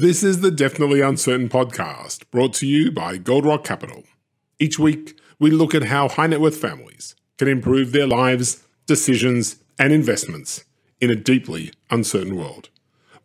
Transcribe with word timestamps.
This 0.00 0.22
is 0.22 0.40
the 0.40 0.50
Definitely 0.50 1.02
Uncertain 1.02 1.50
podcast, 1.50 2.22
brought 2.30 2.54
to 2.54 2.66
you 2.66 2.90
by 2.90 3.18
Goldrock 3.18 3.64
Capital. 3.64 4.04
Each 4.58 4.78
week, 4.78 5.20
we 5.38 5.50
look 5.50 5.74
at 5.74 5.82
how 5.82 6.08
high 6.08 6.26
net 6.26 6.40
worth 6.40 6.56
families 6.56 7.14
can 7.36 7.48
improve 7.48 7.92
their 7.92 8.06
lives, 8.06 8.66
decisions, 8.86 9.56
and 9.78 9.92
investments 9.92 10.64
in 11.02 11.10
a 11.10 11.14
deeply 11.14 11.72
uncertain 11.90 12.34
world. 12.34 12.70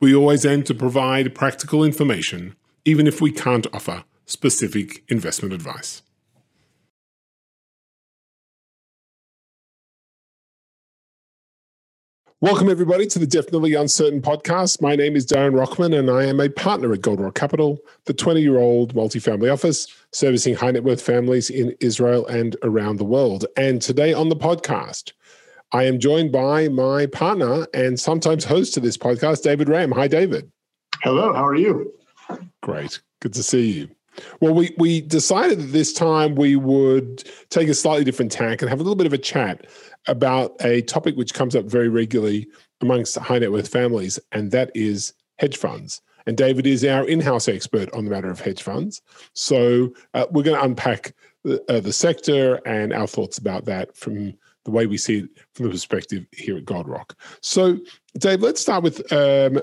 We 0.01 0.13
always 0.13 0.45
aim 0.45 0.63
to 0.63 0.73
provide 0.73 1.33
practical 1.33 1.81
information, 1.81 2.57
even 2.83 3.07
if 3.07 3.21
we 3.21 3.31
can't 3.31 3.67
offer 3.73 4.03
specific 4.25 5.05
investment 5.07 5.53
advice. 5.53 6.01
Welcome, 12.41 12.67
everybody, 12.69 13.07
to 13.07 13.17
the 13.17 13.25
Definitely 13.25 13.75
Uncertain 13.75 14.21
podcast. 14.21 14.81
My 14.81 14.97
name 14.97 15.15
is 15.15 15.25
Darren 15.25 15.53
Rockman, 15.53 15.97
and 15.97 16.11
I 16.11 16.25
am 16.25 16.41
a 16.41 16.49
partner 16.49 16.91
at 16.91 16.99
Goldrock 16.99 17.33
Capital, 17.33 17.79
the 18.07 18.13
20 18.13 18.41
year 18.41 18.57
old 18.57 18.93
multifamily 18.93 19.51
office 19.51 19.87
servicing 20.11 20.53
high 20.53 20.71
net 20.71 20.83
worth 20.83 21.01
families 21.01 21.49
in 21.49 21.73
Israel 21.79 22.27
and 22.27 22.57
around 22.61 22.97
the 22.97 23.05
world. 23.05 23.45
And 23.55 23.81
today 23.81 24.11
on 24.11 24.27
the 24.27 24.35
podcast, 24.35 25.13
I 25.71 25.83
am 25.83 25.97
joined 25.97 26.33
by 26.33 26.67
my 26.67 27.05
partner 27.05 27.67
and 27.73 27.97
sometimes 27.97 28.43
host 28.43 28.73
to 28.73 28.81
this 28.81 28.97
podcast, 28.97 29.41
David 29.41 29.69
Ram. 29.69 29.93
Hi, 29.93 30.09
David. 30.09 30.51
Hello, 31.03 31.31
how 31.31 31.45
are 31.45 31.55
you? 31.55 31.93
Great. 32.61 32.99
Good 33.21 33.33
to 33.35 33.43
see 33.43 33.71
you. 33.71 33.94
Well, 34.39 34.53
we, 34.53 34.75
we 34.77 35.01
decided 35.01 35.59
that 35.59 35.71
this 35.71 35.93
time 35.93 36.35
we 36.35 36.55
would 36.55 37.23
take 37.49 37.67
a 37.67 37.73
slightly 37.73 38.03
different 38.03 38.31
tack 38.31 38.61
and 38.61 38.69
have 38.69 38.79
a 38.79 38.83
little 38.83 38.95
bit 38.95 39.07
of 39.07 39.13
a 39.13 39.17
chat 39.17 39.67
about 40.07 40.55
a 40.63 40.81
topic 40.83 41.15
which 41.15 41.33
comes 41.33 41.55
up 41.55 41.65
very 41.65 41.89
regularly 41.89 42.47
amongst 42.81 43.17
high 43.17 43.39
net 43.39 43.51
worth 43.51 43.67
families, 43.67 44.19
and 44.31 44.51
that 44.51 44.71
is 44.75 45.13
hedge 45.37 45.57
funds. 45.57 46.01
And 46.27 46.37
David 46.37 46.65
is 46.65 46.83
our 46.83 47.07
in 47.07 47.19
house 47.19 47.47
expert 47.47 47.91
on 47.93 48.05
the 48.05 48.11
matter 48.11 48.29
of 48.29 48.39
hedge 48.39 48.63
funds. 48.63 49.01
So 49.33 49.93
uh, 50.13 50.25
we're 50.31 50.43
going 50.43 50.57
to 50.57 50.63
unpack 50.63 51.13
the, 51.43 51.63
uh, 51.71 51.79
the 51.79 51.93
sector 51.93 52.55
and 52.65 52.91
our 52.93 53.07
thoughts 53.07 53.37
about 53.37 53.65
that 53.65 53.95
from 53.95 54.33
the 54.63 54.71
way 54.71 54.87
we 54.87 54.97
see 54.97 55.19
it 55.19 55.29
from 55.53 55.65
the 55.65 55.71
perspective 55.71 56.25
here 56.31 56.57
at 56.57 56.65
Goldrock. 56.65 57.11
So, 57.41 57.77
Dave, 58.17 58.41
let's 58.41 58.59
start 58.59 58.83
with 58.83 59.11
um, 59.13 59.61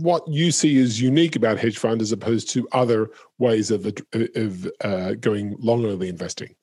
what 0.00 0.26
you 0.26 0.50
see 0.50 0.80
as 0.80 1.00
unique 1.00 1.36
about 1.36 1.58
hedge 1.58 1.76
fund 1.76 2.00
as 2.00 2.12
opposed 2.12 2.48
to 2.48 2.66
other 2.72 3.10
ways 3.38 3.70
of, 3.70 3.86
of 4.14 4.70
uh, 4.82 5.12
going 5.14 5.54
long 5.58 5.84
only 5.84 6.08
investing. 6.08 6.54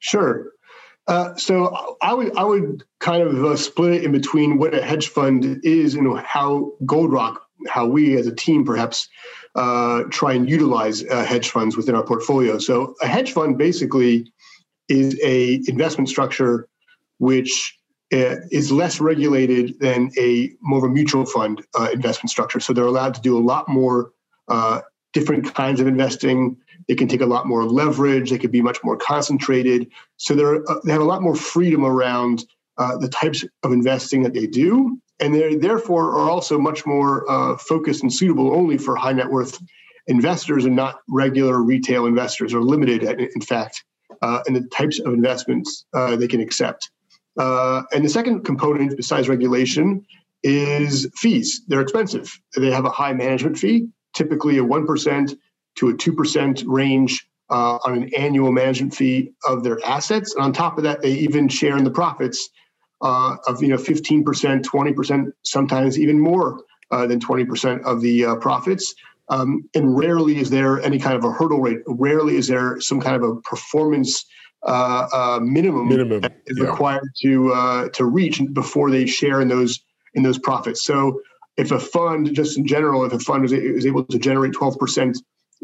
Sure. 0.00 0.52
Uh, 1.06 1.34
so 1.36 1.96
I 2.02 2.12
would 2.12 2.36
I 2.36 2.44
would 2.44 2.84
kind 2.98 3.22
of 3.22 3.42
uh, 3.42 3.56
split 3.56 3.94
it 3.94 4.04
in 4.04 4.12
between 4.12 4.58
what 4.58 4.74
a 4.74 4.82
hedge 4.82 5.08
fund 5.08 5.60
is 5.64 5.94
and 5.94 6.18
how 6.18 6.72
Goldrock, 6.84 7.38
how 7.68 7.86
we 7.86 8.18
as 8.18 8.26
a 8.26 8.34
team 8.34 8.64
perhaps 8.64 9.08
uh, 9.54 10.02
try 10.10 10.34
and 10.34 10.48
utilize 10.48 11.02
uh, 11.04 11.24
hedge 11.24 11.48
funds 11.48 11.76
within 11.76 11.94
our 11.94 12.04
portfolio. 12.04 12.58
So 12.58 12.94
a 13.00 13.06
hedge 13.06 13.32
fund 13.32 13.56
basically 13.56 14.30
is 14.88 15.18
a 15.24 15.62
investment 15.66 16.10
structure 16.10 16.68
which 17.18 17.79
is 18.10 18.72
less 18.72 19.00
regulated 19.00 19.78
than 19.78 20.10
a 20.18 20.52
more 20.60 20.78
of 20.78 20.84
a 20.84 20.88
mutual 20.88 21.24
fund 21.24 21.62
uh, 21.78 21.88
investment 21.92 22.30
structure. 22.30 22.58
So 22.58 22.72
they're 22.72 22.84
allowed 22.84 23.14
to 23.14 23.20
do 23.20 23.38
a 23.38 23.44
lot 23.44 23.68
more 23.68 24.12
different 25.12 25.54
kinds 25.54 25.80
of 25.80 25.86
investing 25.86 26.56
they 26.90 26.96
can 26.96 27.06
take 27.06 27.20
a 27.20 27.26
lot 27.26 27.46
more 27.46 27.64
leverage. 27.64 28.30
They 28.30 28.38
can 28.38 28.50
be 28.50 28.62
much 28.62 28.78
more 28.82 28.96
concentrated. 28.96 29.92
So 30.16 30.34
they're, 30.34 30.68
uh, 30.68 30.80
they 30.84 30.90
have 30.90 31.00
a 31.00 31.04
lot 31.04 31.22
more 31.22 31.36
freedom 31.36 31.84
around 31.84 32.44
uh, 32.78 32.96
the 32.96 33.08
types 33.08 33.44
of 33.62 33.70
investing 33.70 34.24
that 34.24 34.34
they 34.34 34.48
do. 34.48 34.98
And 35.20 35.32
they 35.32 35.54
therefore 35.54 36.18
are 36.18 36.28
also 36.28 36.58
much 36.58 36.84
more 36.86 37.30
uh, 37.30 37.56
focused 37.58 38.02
and 38.02 38.12
suitable 38.12 38.52
only 38.56 38.76
for 38.76 38.96
high 38.96 39.12
net 39.12 39.30
worth 39.30 39.62
investors 40.08 40.64
and 40.64 40.74
not 40.74 40.98
regular 41.08 41.62
retail 41.62 42.06
investors 42.06 42.52
or 42.52 42.60
limited, 42.60 43.04
in 43.04 43.40
fact, 43.40 43.84
uh, 44.22 44.42
in 44.48 44.54
the 44.54 44.62
types 44.72 44.98
of 44.98 45.14
investments 45.14 45.86
uh, 45.94 46.16
they 46.16 46.26
can 46.26 46.40
accept. 46.40 46.90
Uh, 47.38 47.82
and 47.92 48.04
the 48.04 48.08
second 48.08 48.44
component, 48.44 48.96
besides 48.96 49.28
regulation, 49.28 50.04
is 50.42 51.08
fees. 51.16 51.62
They're 51.68 51.80
expensive. 51.80 52.38
They 52.56 52.70
have 52.70 52.84
a 52.84 52.90
high 52.90 53.12
management 53.12 53.58
fee, 53.58 53.88
typically 54.14 54.58
a 54.58 54.62
1% 54.62 55.36
to 55.76 55.88
a 55.88 55.94
2% 55.94 56.64
range 56.66 57.26
uh, 57.50 57.78
on 57.84 57.94
an 57.94 58.14
annual 58.14 58.52
management 58.52 58.94
fee 58.94 59.32
of 59.46 59.64
their 59.64 59.84
assets. 59.84 60.34
And 60.34 60.44
on 60.44 60.52
top 60.52 60.78
of 60.78 60.84
that, 60.84 61.02
they 61.02 61.12
even 61.12 61.48
share 61.48 61.76
in 61.76 61.84
the 61.84 61.90
profits 61.90 62.48
uh, 63.02 63.36
of 63.46 63.62
you 63.62 63.68
know 63.68 63.76
15%, 63.76 64.24
20%, 64.62 65.32
sometimes 65.42 65.98
even 65.98 66.18
more 66.18 66.60
uh, 66.90 67.06
than 67.06 67.20
20% 67.20 67.82
of 67.82 68.00
the 68.00 68.24
uh, 68.24 68.36
profits. 68.36 68.94
Um, 69.28 69.68
and 69.74 69.96
rarely 69.96 70.38
is 70.38 70.50
there 70.50 70.80
any 70.82 70.98
kind 70.98 71.16
of 71.16 71.24
a 71.24 71.30
hurdle 71.30 71.60
rate. 71.60 71.78
Rarely 71.86 72.36
is 72.36 72.48
there 72.48 72.80
some 72.80 73.00
kind 73.00 73.16
of 73.16 73.22
a 73.22 73.36
performance 73.42 74.24
uh, 74.62 75.08
uh, 75.12 75.40
minimum, 75.40 75.88
minimum 75.88 76.24
is 76.46 76.58
yeah. 76.58 76.64
required 76.64 77.08
to 77.22 77.90
to 77.94 78.04
reach 78.04 78.40
before 78.52 78.90
they 78.90 79.06
share 79.06 79.40
in 79.40 79.48
those 79.48 79.80
in 80.14 80.22
those 80.22 80.38
profits. 80.38 80.84
So 80.84 81.20
if 81.56 81.70
a 81.72 81.78
fund, 81.78 82.34
just 82.34 82.56
in 82.56 82.66
general, 82.66 83.04
if 83.04 83.12
a 83.12 83.18
fund 83.18 83.44
is, 83.44 83.52
is 83.52 83.86
able 83.86 84.04
to 84.04 84.18
generate 84.18 84.52
12% 84.52 85.16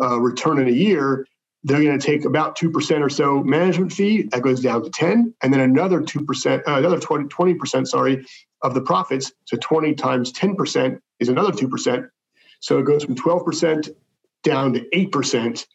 uh, 0.02 0.20
return 0.20 0.58
in 0.58 0.68
a 0.68 0.72
year, 0.72 1.26
they're 1.64 1.82
going 1.82 1.98
to 1.98 2.06
take 2.06 2.24
about 2.24 2.56
2% 2.56 3.00
or 3.00 3.08
so 3.08 3.42
management 3.42 3.92
fee 3.92 4.22
that 4.30 4.42
goes 4.42 4.60
down 4.60 4.84
to 4.84 4.90
10 4.90 5.34
and 5.42 5.52
then 5.52 5.60
another 5.60 6.00
2% 6.00 6.58
uh, 6.58 6.60
another 6.66 7.00
20, 7.00 7.24
20% 7.24 7.86
sorry 7.86 8.24
of 8.62 8.74
the 8.74 8.80
profits 8.80 9.32
so 9.46 9.56
20 9.56 9.94
times 9.94 10.32
10% 10.32 10.98
is 11.18 11.28
another 11.28 11.50
2% 11.50 12.08
so 12.60 12.78
it 12.78 12.84
goes 12.84 13.04
from 13.04 13.16
12% 13.16 13.90
down 14.44 14.74
to 14.74 14.80
8% 14.94 15.66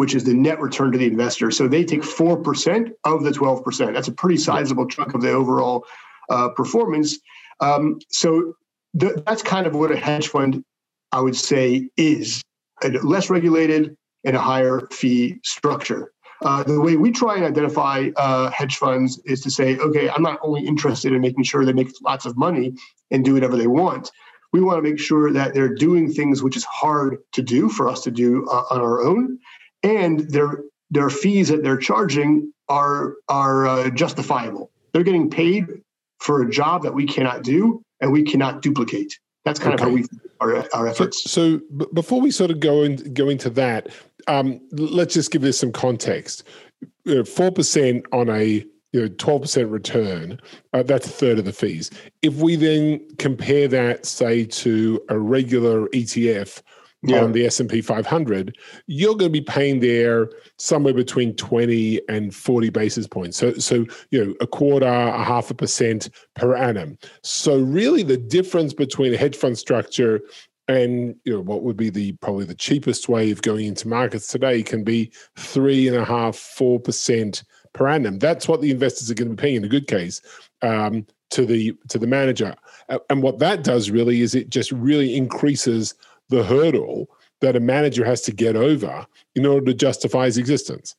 which 0.00 0.14
is 0.14 0.24
the 0.24 0.32
net 0.32 0.58
return 0.58 0.90
to 0.90 0.96
the 0.96 1.04
investor. 1.04 1.50
So 1.50 1.68
they 1.68 1.84
take 1.84 2.00
4% 2.00 2.90
of 3.04 3.22
the 3.22 3.32
12% 3.32 3.92
that's 3.92 4.08
a 4.08 4.12
pretty 4.12 4.38
sizable 4.38 4.86
chunk 4.86 5.12
of 5.12 5.20
the 5.20 5.30
overall 5.30 5.84
uh, 6.30 6.48
performance. 6.56 7.18
Um, 7.60 7.98
so 8.08 8.54
th- 8.98 9.16
that's 9.26 9.42
kind 9.42 9.66
of 9.66 9.74
what 9.74 9.92
a 9.92 9.98
hedge 9.98 10.28
fund 10.28 10.64
i 11.12 11.20
would 11.20 11.36
say 11.36 11.90
is 11.98 12.40
a 12.82 12.88
less 12.88 13.28
regulated 13.28 13.94
and 14.24 14.34
a 14.34 14.40
higher 14.40 14.88
fee 14.90 15.38
structure. 15.44 16.12
Uh, 16.40 16.62
the 16.62 16.80
way 16.80 16.96
we 16.96 17.10
try 17.10 17.36
and 17.36 17.44
identify 17.44 18.08
uh, 18.16 18.50
hedge 18.52 18.76
funds 18.76 19.20
is 19.26 19.42
to 19.42 19.50
say, 19.50 19.76
okay, 19.76 20.08
I'm 20.08 20.22
not 20.22 20.38
only 20.42 20.66
interested 20.66 21.12
in 21.12 21.20
making 21.20 21.44
sure 21.44 21.66
they 21.66 21.74
make 21.74 21.92
lots 22.02 22.24
of 22.24 22.38
money 22.38 22.72
and 23.10 23.22
do 23.22 23.34
whatever 23.34 23.58
they 23.58 23.66
want. 23.66 24.10
We 24.54 24.62
want 24.62 24.82
to 24.82 24.90
make 24.90 24.98
sure 24.98 25.30
that 25.30 25.52
they're 25.52 25.74
doing 25.74 26.10
things 26.10 26.42
which 26.42 26.56
is 26.56 26.64
hard 26.64 27.18
to 27.32 27.42
do 27.42 27.68
for 27.68 27.86
us 27.86 28.00
to 28.04 28.10
do 28.10 28.48
uh, 28.48 28.64
on 28.70 28.80
our 28.80 29.02
own, 29.02 29.38
and 29.82 30.20
their 30.30 30.62
their 30.90 31.10
fees 31.10 31.48
that 31.48 31.62
they're 31.62 31.76
charging 31.76 32.52
are 32.68 33.14
are 33.28 33.66
uh, 33.66 33.90
justifiable. 33.90 34.70
They're 34.92 35.04
getting 35.04 35.30
paid 35.30 35.66
for 36.18 36.42
a 36.42 36.50
job 36.50 36.82
that 36.82 36.94
we 36.94 37.06
cannot 37.06 37.42
do 37.42 37.82
and 38.00 38.12
we 38.12 38.22
cannot 38.22 38.62
duplicate. 38.62 39.18
That's 39.44 39.58
kind 39.58 39.74
okay. 39.74 39.84
of 39.84 39.88
how 39.88 39.94
we 39.94 40.04
our, 40.40 40.66
our 40.74 40.88
efforts. 40.88 41.30
So, 41.30 41.58
so 41.58 41.64
b- 41.76 41.86
before 41.94 42.20
we 42.20 42.30
sort 42.30 42.50
of 42.50 42.60
go 42.60 42.82
and 42.82 43.14
go 43.14 43.28
into 43.28 43.50
that, 43.50 43.88
um, 44.26 44.60
let's 44.72 45.14
just 45.14 45.30
give 45.30 45.42
this 45.42 45.58
some 45.58 45.72
context. 45.72 46.44
Four 47.26 47.50
percent 47.50 48.04
on 48.12 48.28
a 48.28 48.64
you 48.92 49.00
know 49.00 49.08
twelve 49.08 49.42
percent 49.42 49.70
return. 49.70 50.40
Uh, 50.72 50.82
that's 50.82 51.06
a 51.06 51.10
third 51.10 51.38
of 51.38 51.44
the 51.44 51.52
fees. 51.52 51.90
If 52.22 52.36
we 52.36 52.56
then 52.56 53.06
compare 53.18 53.66
that, 53.68 54.04
say, 54.04 54.44
to 54.44 55.00
a 55.08 55.18
regular 55.18 55.88
ETF 55.88 56.62
yeah. 57.02 57.22
on 57.22 57.32
the 57.32 57.46
S&P 57.46 57.80
500, 57.80 58.56
you're 58.86 59.14
going 59.14 59.32
to 59.32 59.40
be 59.40 59.40
paying 59.40 59.80
there 59.80 60.30
somewhere 60.58 60.94
between 60.94 61.34
20 61.36 62.00
and 62.08 62.34
40 62.34 62.70
basis 62.70 63.06
points. 63.06 63.36
So, 63.36 63.54
so 63.54 63.86
you 64.10 64.24
know, 64.24 64.34
a 64.40 64.46
quarter, 64.46 64.86
a 64.86 65.24
half 65.24 65.50
a 65.50 65.54
percent 65.54 66.10
per 66.34 66.54
annum. 66.54 66.98
So 67.22 67.58
really 67.58 68.02
the 68.02 68.16
difference 68.16 68.74
between 68.74 69.14
a 69.14 69.16
hedge 69.16 69.36
fund 69.36 69.58
structure 69.58 70.20
and 70.68 71.16
you 71.24 71.32
know 71.32 71.40
what 71.40 71.62
would 71.62 71.76
be 71.76 71.90
the 71.90 72.12
probably 72.12 72.44
the 72.44 72.54
cheapest 72.54 73.08
way 73.08 73.32
of 73.32 73.42
going 73.42 73.66
into 73.66 73.88
markets 73.88 74.28
today 74.28 74.62
can 74.62 74.84
be 74.84 75.10
three 75.36 75.88
and 75.88 75.96
a 75.96 76.04
half, 76.04 76.36
four 76.36 76.78
percent 76.78 77.42
per 77.72 77.88
annum. 77.88 78.18
That's 78.20 78.46
what 78.46 78.60
the 78.60 78.70
investors 78.70 79.10
are 79.10 79.14
going 79.14 79.30
to 79.30 79.34
be 79.34 79.40
paying 79.40 79.56
in 79.56 79.64
a 79.64 79.68
good 79.68 79.88
case 79.88 80.20
um, 80.62 81.06
to 81.30 81.44
the 81.44 81.76
to 81.88 81.98
the 81.98 82.06
manager. 82.06 82.54
And 83.08 83.22
what 83.22 83.40
that 83.40 83.64
does 83.64 83.90
really 83.90 84.20
is 84.20 84.34
it 84.34 84.50
just 84.50 84.70
really 84.70 85.16
increases 85.16 85.94
the 86.30 86.44
hurdle 86.44 87.08
that 87.40 87.56
a 87.56 87.60
manager 87.60 88.04
has 88.04 88.22
to 88.22 88.32
get 88.32 88.56
over 88.56 89.06
in 89.34 89.46
order 89.46 89.66
to 89.66 89.74
justify 89.74 90.26
his 90.26 90.38
existence. 90.38 90.94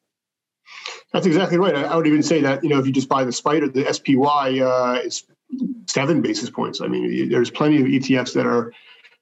That's 1.14 1.26
exactly 1.26 1.58
right. 1.58 1.76
I 1.76 1.96
would 1.96 2.08
even 2.08 2.24
say 2.24 2.42
that 2.42 2.64
you 2.64 2.70
know 2.70 2.80
if 2.80 2.86
you 2.86 2.94
just 2.94 3.10
buy 3.10 3.24
the 3.24 3.32
spider, 3.32 3.68
the 3.68 3.92
SPY 3.92 4.60
uh, 4.60 5.02
is 5.04 5.24
seven 5.88 6.22
basis 6.22 6.50
points. 6.50 6.82
I 6.82 6.88
mean, 6.88 7.30
there's 7.30 7.52
plenty 7.52 7.82
of 7.82 7.88
ETFs 7.88 8.34
that 8.34 8.46
are 8.46 8.72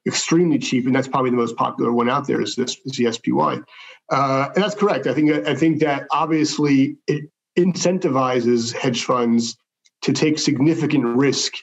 extremely 0.06 0.58
cheap, 0.58 0.86
and 0.86 0.94
that's 0.94 1.08
probably 1.08 1.30
the 1.30 1.36
most 1.36 1.56
popular 1.56 1.92
one 1.92 2.08
out 2.08 2.26
there 2.26 2.40
is 2.40 2.54
this 2.54 2.76
is 2.84 2.92
the 2.92 3.10
SPY. 3.10 3.60
Uh, 4.10 4.48
and 4.54 4.64
that's 4.64 4.74
correct. 4.74 5.06
I 5.06 5.14
think 5.14 5.30
I 5.46 5.54
think 5.54 5.80
that 5.80 6.06
obviously 6.12 6.96
it 7.06 7.24
incentivizes 7.58 8.72
hedge 8.72 9.04
funds 9.04 9.56
to 10.02 10.12
take 10.12 10.38
significant 10.38 11.04
risk 11.04 11.54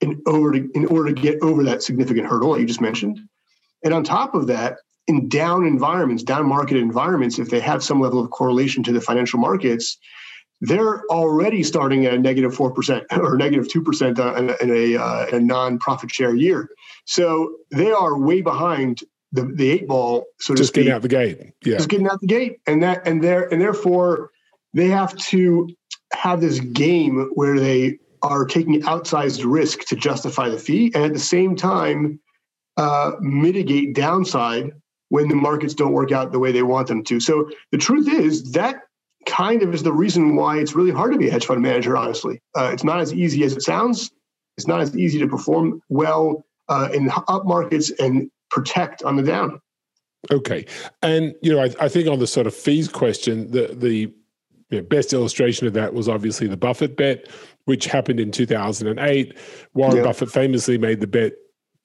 in 0.00 0.20
over 0.26 0.52
to, 0.52 0.68
in 0.74 0.86
order 0.86 1.12
to 1.12 1.20
get 1.20 1.40
over 1.42 1.62
that 1.62 1.82
significant 1.82 2.26
hurdle 2.26 2.52
that 2.52 2.60
you 2.60 2.66
just 2.66 2.80
mentioned. 2.80 3.20
And 3.84 3.92
on 3.92 4.04
top 4.04 4.34
of 4.34 4.46
that, 4.46 4.78
in 5.08 5.28
down 5.28 5.66
environments, 5.66 6.22
down 6.22 6.46
market 6.46 6.76
environments, 6.76 7.38
if 7.38 7.50
they 7.50 7.60
have 7.60 7.82
some 7.82 8.00
level 8.00 8.20
of 8.20 8.30
correlation 8.30 8.82
to 8.84 8.92
the 8.92 9.00
financial 9.00 9.38
markets, 9.38 9.98
they're 10.60 11.02
already 11.06 11.64
starting 11.64 12.06
at 12.06 12.14
a 12.14 12.18
negative 12.18 12.54
4% 12.54 13.04
or 13.18 13.36
negative 13.36 13.66
2% 13.66 14.60
in 14.60 14.70
a, 14.70 14.96
uh, 14.96 15.36
a 15.36 15.40
non-profit 15.40 16.12
share 16.12 16.34
year. 16.34 16.68
So 17.04 17.56
they 17.72 17.90
are 17.90 18.16
way 18.16 18.42
behind 18.42 19.00
the, 19.32 19.44
the 19.44 19.70
eight 19.70 19.88
ball, 19.88 20.26
so 20.38 20.54
just 20.54 20.74
getting 20.74 20.92
out 20.92 21.02
the 21.02 21.08
gate. 21.08 21.38
Yeah. 21.64 21.78
Just 21.78 21.88
getting 21.88 22.06
out 22.06 22.20
the 22.20 22.26
gate. 22.26 22.58
And 22.66 22.82
that 22.82 23.06
and 23.06 23.24
there 23.24 23.50
and 23.50 23.60
therefore 23.60 24.30
they 24.74 24.88
have 24.88 25.16
to 25.16 25.68
have 26.12 26.40
this 26.40 26.60
game 26.60 27.30
where 27.34 27.58
they 27.58 27.98
are 28.22 28.44
taking 28.44 28.82
outsized 28.82 29.42
risk 29.44 29.80
to 29.86 29.96
justify 29.96 30.48
the 30.48 30.58
fee 30.58 30.92
and 30.94 31.02
at 31.02 31.12
the 31.14 31.18
same 31.18 31.56
time 31.56 32.20
uh, 32.76 33.12
mitigate 33.20 33.94
downside 33.94 34.72
when 35.08 35.28
the 35.28 35.34
markets 35.34 35.74
don't 35.74 35.92
work 35.92 36.10
out 36.10 36.32
the 36.32 36.38
way 36.38 36.52
they 36.52 36.62
want 36.62 36.88
them 36.88 37.04
to. 37.04 37.20
So 37.20 37.50
the 37.70 37.78
truth 37.78 38.08
is 38.08 38.52
that 38.52 38.82
kind 39.26 39.62
of 39.62 39.74
is 39.74 39.82
the 39.82 39.92
reason 39.92 40.36
why 40.36 40.58
it's 40.58 40.74
really 40.74 40.90
hard 40.90 41.12
to 41.12 41.18
be 41.18 41.28
a 41.28 41.30
hedge 41.30 41.46
fund 41.46 41.60
manager, 41.60 41.96
honestly. 41.96 42.40
Uh, 42.56 42.70
it's 42.72 42.84
not 42.84 43.00
as 43.00 43.12
easy 43.12 43.44
as 43.44 43.52
it 43.52 43.62
sounds. 43.62 44.10
It's 44.56 44.66
not 44.66 44.80
as 44.80 44.96
easy 44.96 45.18
to 45.18 45.28
perform 45.28 45.82
well 45.88 46.44
uh, 46.68 46.88
in 46.92 47.10
up 47.28 47.44
markets 47.44 47.90
and 47.98 48.30
protect 48.50 49.02
on 49.02 49.16
the 49.16 49.22
down. 49.22 49.60
Okay. 50.30 50.66
And, 51.02 51.34
you 51.42 51.52
know, 51.52 51.62
I, 51.62 51.74
I 51.80 51.88
think 51.88 52.08
on 52.08 52.18
the 52.18 52.26
sort 52.26 52.46
of 52.46 52.54
fees 52.54 52.88
question, 52.88 53.50
the, 53.50 53.68
the 53.74 54.12
you 54.70 54.78
know, 54.78 54.82
best 54.82 55.12
illustration 55.12 55.66
of 55.66 55.74
that 55.74 55.94
was 55.94 56.08
obviously 56.08 56.46
the 56.46 56.56
Buffett 56.56 56.96
bet, 56.96 57.28
which 57.64 57.86
happened 57.86 58.20
in 58.20 58.30
2008. 58.30 59.36
Warren 59.74 59.96
yeah. 59.96 60.02
Buffett 60.02 60.30
famously 60.30 60.78
made 60.78 61.00
the 61.00 61.06
bet 61.06 61.34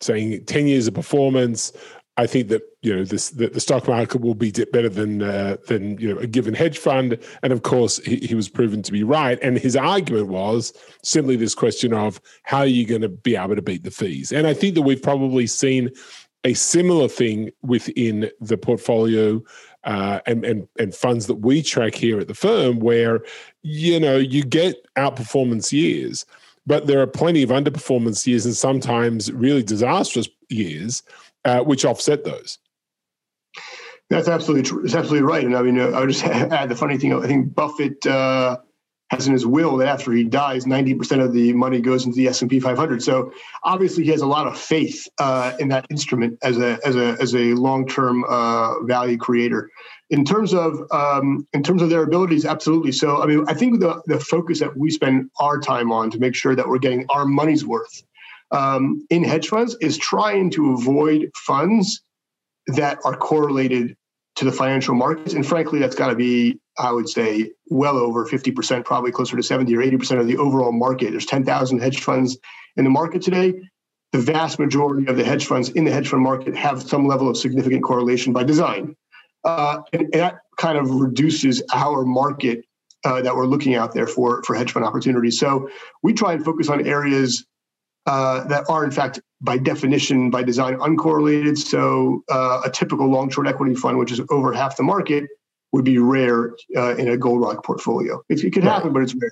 saying 0.02 0.46
10 0.46 0.68
years 0.68 0.88
of 0.88 0.94
performance, 0.94 1.72
I 2.18 2.26
think 2.26 2.48
that 2.48 2.64
you 2.82 2.96
know 2.96 3.04
this 3.04 3.30
that 3.32 3.54
the 3.54 3.60
stock 3.60 3.88
market 3.88 4.22
will 4.22 4.34
be 4.34 4.52
better 4.52 4.90
than 4.90 5.22
uh, 5.22 5.58
than 5.68 6.00
you 6.00 6.12
know 6.12 6.20
a 6.20 6.26
given 6.26 6.56
hedge 6.56 6.80
fund, 6.80 7.18
and 7.44 7.54
of 7.54 7.62
course 7.62 8.00
he, 8.00 8.18
he, 8.18 8.34
was 8.34 8.50
proven 8.50 8.82
to 8.82 8.92
be 8.92 9.04
right. 9.04 9.38
And 9.44 9.58
his 9.58 9.76
argument 9.76 10.30
was 10.30 10.74
simply 11.04 11.36
this 11.36 11.54
question 11.54 11.94
of 11.94 12.20
how 12.42 12.60
are 12.60 12.66
you 12.66 12.88
going 12.88 13.02
to 13.02 13.10
be 13.10 13.36
able 13.36 13.56
to 13.56 13.62
beat 13.62 13.84
the 13.84 13.92
fees? 13.92 14.32
And 14.32 14.48
I 14.48 14.56
think 14.56 14.74
that 14.76 14.82
we've 14.82 15.02
probably 15.02 15.46
seen 15.46 15.92
a 16.44 16.56
similar 16.56 17.08
thing 17.08 17.52
within 17.62 18.32
the 18.40 18.58
portfolio 18.58 19.44
uh, 19.84 20.20
and, 20.26 20.44
and 20.44 20.68
and 20.80 20.96
funds 20.96 21.28
that 21.28 21.36
we 21.36 21.62
track 21.62 21.94
here 21.94 22.20
at 22.20 22.28
the 22.28 22.34
firm, 22.34 22.80
where 22.80 23.22
you 23.62 24.00
know 24.00 24.18
you 24.18 24.44
get 24.44 24.76
outperformance 24.96 25.72
years, 25.72 26.26
but 26.68 26.86
there 26.86 27.02
are 27.02 27.08
plenty 27.08 27.42
of 27.42 27.50
underperformance 27.50 28.28
years 28.28 28.46
and 28.46 28.56
sometimes 28.56 29.32
really 29.32 29.64
disastrous 29.64 30.28
years 30.50 31.02
uh, 31.46 31.62
which 31.62 31.86
offset 31.86 32.26
those. 32.26 32.60
That's 34.10 34.28
absolutely 34.28 34.70
absolutely 34.94 35.22
right. 35.22 35.44
And 35.44 35.56
I 35.56 35.62
mean, 35.62 35.80
uh, 35.80 35.88
I 35.90 36.02
would 36.02 36.10
just 36.10 36.24
add 36.26 36.70
the 36.70 36.76
funny 36.76 36.98
thing. 36.98 37.14
I 37.14 37.26
think 37.26 37.56
Buffett 37.56 38.06
uh, 38.06 38.58
has 39.10 39.26
in 39.26 39.34
his 39.34 39.46
will 39.46 39.78
that 39.78 39.88
after 39.88 40.12
he 40.12 40.24
dies, 40.24 40.68
ninety 40.68 40.94
percent 40.94 41.22
of 41.22 41.34
the 41.34 41.54
money 41.54 41.80
goes 41.80 42.06
into 42.06 42.18
the 42.18 42.28
S 42.28 42.42
and 42.42 42.50
P 42.50 42.60
500. 42.60 43.02
So 43.02 43.32
obviously, 43.64 44.04
he 44.04 44.12
has 44.12 44.22
a 44.22 44.28
lot 44.28 44.48
of 44.48 44.58
faith 44.58 45.08
uh, 45.20 45.54
in 45.60 45.70
that 45.70 45.86
instrument 45.90 46.38
as 46.44 46.58
a 46.58 46.80
as 46.86 46.96
a 46.96 47.18
as 47.22 47.34
a 47.36 47.54
long 47.54 47.88
term 47.88 48.26
uh, 48.28 48.84
value 48.84 49.18
creator. 49.18 49.70
In 50.10 50.24
terms 50.24 50.54
of 50.54 50.80
um, 50.92 51.48
in 51.54 51.64
terms 51.64 51.82
of 51.82 51.90
their 51.90 52.04
abilities, 52.04 52.46
absolutely. 52.46 52.92
So 52.92 53.22
I 53.22 53.26
mean, 53.26 53.46
I 53.48 53.54
think 53.54 53.80
the 53.80 54.02
the 54.08 54.20
focus 54.20 54.60
that 54.60 54.76
we 54.76 54.90
spend 54.90 55.30
our 55.40 55.60
time 55.60 55.92
on 55.92 56.12
to 56.12 56.20
make 56.20 56.36
sure 56.36 56.56
that 56.56 56.68
we're 56.68 56.80
getting 56.80 57.06
our 57.10 57.26
money's 57.26 57.66
worth 57.66 58.04
um, 58.52 59.06
in 59.10 59.24
hedge 59.24 59.48
funds 59.48 59.76
is 59.82 59.98
trying 59.98 60.50
to 60.52 60.74
avoid 60.74 61.32
funds 61.36 62.02
that 62.68 63.00
are 63.04 63.16
correlated 63.16 63.96
to 64.36 64.46
the 64.46 64.52
financial 64.52 64.96
markets. 64.96 65.34
And 65.34 65.46
frankly, 65.46 65.80
that's 65.80 65.96
got 65.96 66.10
to 66.10 66.16
be, 66.16 66.60
I 66.80 66.92
would 66.92 67.10
say, 67.10 67.52
well 67.70 67.98
over 67.98 68.26
50%, 68.26 68.86
probably 68.86 69.12
closer 69.12 69.36
to 69.36 69.44
70 69.44 69.76
or 69.76 69.82
80% 69.82 70.20
of 70.20 70.28
the 70.28 70.38
overall 70.38 70.72
market. 70.72 71.12
There's 71.12 71.26
10,000 71.26 71.80
hedge 71.80 72.02
funds 72.02 72.38
in 72.76 72.84
the 72.84 72.90
market 72.90 73.22
today. 73.22 73.54
The 74.12 74.20
vast 74.20 74.60
majority 74.60 75.08
of 75.08 75.18
the 75.18 75.24
hedge 75.24 75.46
funds 75.46 75.70
in 75.70 75.84
the 75.84 75.92
hedge 75.92 76.08
fund 76.08 76.24
market 76.24 76.56
have 76.56 76.82
some 76.82 77.08
level 77.08 77.30
of 77.30 77.38
significant 77.38 77.84
correlation 77.84 78.32
by 78.32 78.44
design. 78.44 78.96
Uh, 79.44 79.82
and, 79.94 80.04
and, 80.04 80.14
that 80.14 80.40
kind 80.58 80.78
of 80.78 80.90
reduces 80.90 81.62
our 81.74 82.04
market 82.04 82.66
uh, 83.06 83.22
that 83.22 83.36
we're 83.36 83.46
looking 83.46 83.76
out 83.76 83.94
there 83.94 84.08
for, 84.08 84.44
for 84.44 84.56
hedge 84.56 84.72
fund 84.72 84.86
opportunities. 84.86 85.40
So 85.40 85.70
we 86.04 86.14
try 86.14 86.34
and 86.34 86.44
focus 86.44 86.70
on 86.70 86.86
areas 86.88 87.46
uh, 88.08 88.46
that 88.46 88.64
are 88.70 88.86
in 88.86 88.92
fact 88.92 89.20
by 89.42 89.58
definition 89.58 90.30
by 90.30 90.42
design 90.42 90.78
uncorrelated 90.78 91.58
so 91.58 92.24
uh, 92.32 92.62
a 92.64 92.70
typical 92.70 93.08
long 93.08 93.30
short 93.30 93.48
equity 93.48 93.76
fund 93.76 93.98
which 93.98 94.14
is 94.14 94.22
over 94.30 94.54
half 94.54 94.78
the 94.78 94.84
market 94.84 95.26
would 95.72 95.86
be 95.86 95.98
rare 95.98 96.54
uh, 96.76 96.96
in 96.96 97.10
a 97.10 97.18
Goldrock 97.18 97.64
portfolio 97.64 98.22
it, 98.30 98.44
it 98.44 98.52
could 98.52 98.64
right. 98.64 98.74
happen 98.74 98.94
but 98.94 99.04
it's 99.04 99.16
rare 99.16 99.30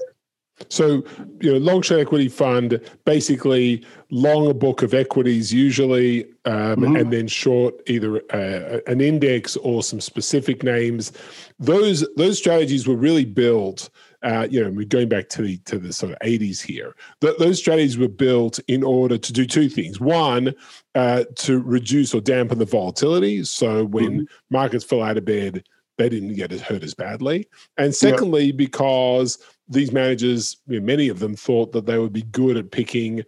so, 0.70 1.04
you 1.42 1.52
know, 1.52 1.58
long 1.58 1.82
short 1.82 2.00
equity 2.00 2.30
fund, 2.30 2.80
basically 3.04 3.86
long 4.10 4.50
a 4.50 4.54
book 4.54 4.84
of 4.84 4.94
equities, 4.94 5.54
usually, 5.54 6.24
um, 6.46 6.78
mm-hmm. 6.78 6.96
and 6.96 7.12
then 7.12 7.28
short 7.28 7.76
either 7.88 8.22
uh, 8.34 8.80
an 8.88 9.02
index 9.02 9.58
or 9.58 9.84
some 9.84 10.00
specific 10.00 10.64
names. 10.64 11.12
Those 11.60 12.08
those 12.16 12.38
strategies 12.38 12.88
were 12.88 12.96
really 12.96 13.26
built 13.26 13.90
uh, 14.26 14.48
you 14.50 14.64
know, 14.64 14.72
we're 14.72 14.86
going 14.86 15.08
back 15.08 15.30
to 15.30 15.44
the 15.44 15.58
to 15.66 15.78
the 15.78 15.94
sort 15.94 16.12
of 16.12 16.20
80s 16.20 16.60
here. 16.60 16.96
Th- 17.22 17.38
those 17.38 17.60
strategies 17.60 17.98
were 17.98 18.08
built 18.08 18.60
in 18.68 18.84
order 18.84 19.20
to 19.20 19.34
do 19.34 19.46
two 19.46 19.70
things. 19.70 20.00
One, 20.00 20.56
uh, 20.96 21.26
to 21.36 21.62
reduce 21.62 22.14
or 22.14 22.22
dampen 22.22 22.58
the 22.58 22.66
volatility. 22.66 23.44
So 23.44 23.86
when 23.86 24.12
mm-hmm. 24.12 24.24
markets 24.50 24.84
fell 24.84 25.04
out 25.04 25.18
of 25.18 25.26
bed, 25.26 25.64
they 25.98 26.10
didn't 26.10 26.36
get 26.36 26.52
hurt 26.52 26.84
as 26.84 26.94
badly. 26.94 27.48
And 27.78 27.96
secondly, 27.96 28.46
yep. 28.46 28.58
because 28.58 29.38
these 29.68 29.92
managers, 29.92 30.58
you 30.68 30.80
know, 30.80 30.86
many 30.86 31.10
of 31.10 31.20
them 31.20 31.36
thought 31.36 31.72
that 31.72 31.86
they 31.86 31.98
would 31.98 32.14
be 32.14 32.24
good 32.24 32.58
at 32.58 32.72
picking 32.72 33.24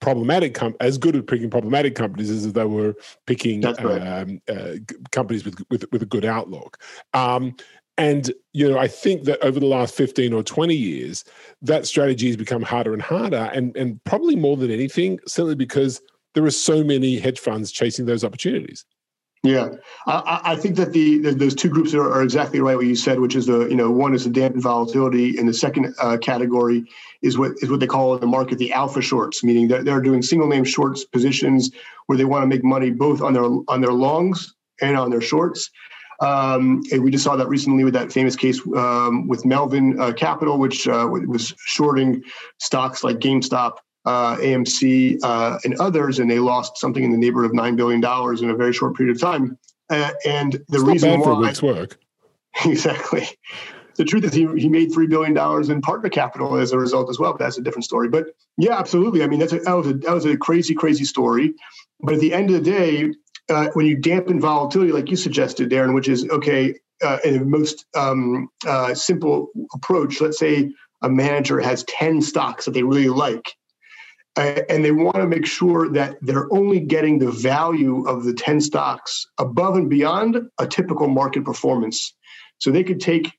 problematic 0.00 0.54
com- 0.54 0.76
as 0.80 0.98
good 0.98 1.16
at 1.16 1.26
picking 1.26 1.50
problematic 1.50 1.94
companies 1.94 2.30
as 2.30 2.52
they 2.52 2.64
were 2.64 2.94
picking 3.26 3.62
right. 3.62 3.80
um, 3.80 4.40
uh, 4.48 4.74
companies 5.12 5.44
with, 5.44 5.58
with 5.70 5.84
with 5.92 6.02
a 6.02 6.06
good 6.06 6.24
outlook. 6.24 6.78
Um, 7.14 7.56
and 7.98 8.30
you 8.52 8.68
know, 8.68 8.78
I 8.78 8.88
think 8.88 9.24
that 9.24 9.42
over 9.42 9.58
the 9.58 9.66
last 9.66 9.94
15 9.94 10.32
or 10.32 10.42
20 10.42 10.74
years, 10.74 11.24
that 11.62 11.86
strategy 11.86 12.26
has 12.26 12.36
become 12.36 12.62
harder 12.62 12.92
and 12.92 13.02
harder, 13.02 13.50
and 13.54 13.76
and 13.76 14.02
probably 14.04 14.36
more 14.36 14.56
than 14.56 14.70
anything, 14.70 15.18
simply 15.26 15.54
because 15.54 16.02
there 16.34 16.44
are 16.44 16.50
so 16.50 16.84
many 16.84 17.18
hedge 17.18 17.40
funds 17.40 17.72
chasing 17.72 18.04
those 18.04 18.22
opportunities. 18.22 18.84
Yeah, 19.42 19.68
I, 20.06 20.40
I 20.44 20.56
think 20.56 20.76
that 20.76 20.92
the, 20.92 21.18
the, 21.18 21.32
those 21.32 21.54
two 21.54 21.68
groups 21.68 21.94
are, 21.94 22.10
are, 22.10 22.22
exactly 22.22 22.60
right. 22.60 22.74
What 22.74 22.86
you 22.86 22.96
said, 22.96 23.20
which 23.20 23.36
is 23.36 23.46
the 23.46 23.68
you 23.68 23.76
know 23.76 23.90
one 23.90 24.12
is 24.12 24.24
the 24.24 24.30
dampened 24.30 24.62
volatility, 24.62 25.38
and 25.38 25.48
the 25.48 25.54
second 25.54 25.94
uh, 26.00 26.16
category 26.16 26.84
is 27.22 27.38
what 27.38 27.52
is 27.58 27.70
what 27.70 27.78
they 27.78 27.86
call 27.86 28.14
in 28.14 28.20
the 28.20 28.26
market 28.26 28.58
the 28.58 28.72
alpha 28.72 29.00
shorts, 29.00 29.44
meaning 29.44 29.68
that 29.68 29.84
they're 29.84 30.00
doing 30.00 30.22
single 30.22 30.48
name 30.48 30.64
shorts 30.64 31.04
positions 31.04 31.70
where 32.06 32.18
they 32.18 32.24
want 32.24 32.42
to 32.42 32.46
make 32.48 32.64
money 32.64 32.90
both 32.90 33.22
on 33.22 33.32
their 33.34 33.44
on 33.44 33.80
their 33.80 33.92
longs 33.92 34.54
and 34.80 34.96
on 34.96 35.10
their 35.10 35.20
shorts. 35.20 35.70
Um, 36.20 36.82
we 36.98 37.10
just 37.10 37.24
saw 37.24 37.36
that 37.36 37.48
recently 37.48 37.84
with 37.84 37.94
that 37.94 38.10
famous 38.10 38.36
case 38.36 38.60
um, 38.74 39.28
with 39.28 39.44
Melvin 39.44 40.00
uh, 40.00 40.12
Capital, 40.12 40.58
which 40.58 40.88
uh, 40.88 41.06
was 41.10 41.54
shorting 41.58 42.22
stocks 42.58 43.04
like 43.04 43.18
GameStop, 43.18 43.74
uh, 44.06 44.36
AMC, 44.36 45.18
uh, 45.22 45.58
and 45.64 45.78
others, 45.80 46.18
and 46.18 46.30
they 46.30 46.38
lost 46.38 46.78
something 46.78 47.02
in 47.02 47.10
the 47.10 47.18
neighborhood 47.18 47.50
of 47.50 47.54
nine 47.54 47.76
billion 47.76 48.00
dollars 48.00 48.40
in 48.40 48.50
a 48.50 48.54
very 48.54 48.72
short 48.72 48.96
period 48.96 49.14
of 49.14 49.20
time. 49.20 49.58
Uh, 49.90 50.12
and 50.24 50.52
the 50.68 50.78
it's 50.78 50.82
reason 50.82 51.20
why, 51.20 51.52
for 51.52 51.62
work. 51.62 51.98
exactly. 52.64 53.28
The 53.96 54.04
truth 54.04 54.24
is, 54.24 54.34
he, 54.34 54.46
he 54.56 54.68
made 54.68 54.92
three 54.92 55.06
billion 55.06 55.34
dollars 55.34 55.68
in 55.68 55.80
partner 55.80 56.08
capital 56.08 56.56
as 56.56 56.72
a 56.72 56.78
result 56.78 57.10
as 57.10 57.18
well. 57.18 57.32
But 57.32 57.40
that's 57.40 57.58
a 57.58 57.62
different 57.62 57.84
story. 57.84 58.08
But 58.08 58.26
yeah, 58.58 58.78
absolutely. 58.78 59.22
I 59.22 59.26
mean, 59.26 59.40
that's 59.40 59.52
a, 59.52 59.60
that 59.60 59.72
was 59.72 59.86
a 59.86 59.94
that 59.94 60.14
was 60.14 60.24
a 60.24 60.36
crazy, 60.36 60.74
crazy 60.74 61.04
story. 61.04 61.54
But 62.00 62.14
at 62.14 62.20
the 62.20 62.32
end 62.34 62.50
of 62.50 62.62
the 62.62 62.70
day, 62.70 63.12
uh, 63.48 63.68
when 63.72 63.86
you 63.86 63.96
dampen 63.96 64.40
volatility, 64.40 64.92
like 64.92 65.10
you 65.10 65.16
suggested, 65.16 65.70
Darren, 65.70 65.94
which 65.94 66.08
is 66.08 66.28
okay, 66.28 66.74
uh, 67.02 67.18
in 67.24 67.38
the 67.38 67.44
most 67.44 67.86
um, 67.96 68.48
uh, 68.66 68.94
simple 68.94 69.48
approach, 69.74 70.20
let's 70.20 70.38
say 70.38 70.70
a 71.02 71.08
manager 71.08 71.60
has 71.60 71.84
10 71.84 72.22
stocks 72.22 72.64
that 72.64 72.72
they 72.72 72.82
really 72.82 73.08
like, 73.08 73.54
and 74.36 74.84
they 74.84 74.92
want 74.92 75.16
to 75.16 75.26
make 75.26 75.46
sure 75.46 75.90
that 75.92 76.18
they're 76.20 76.52
only 76.52 76.80
getting 76.80 77.18
the 77.18 77.30
value 77.30 78.06
of 78.06 78.24
the 78.24 78.34
10 78.34 78.60
stocks 78.60 79.26
above 79.38 79.76
and 79.76 79.88
beyond 79.88 80.38
a 80.58 80.66
typical 80.66 81.08
market 81.08 81.44
performance. 81.44 82.14
So 82.58 82.70
they 82.70 82.84
could 82.84 83.00
take 83.00 83.32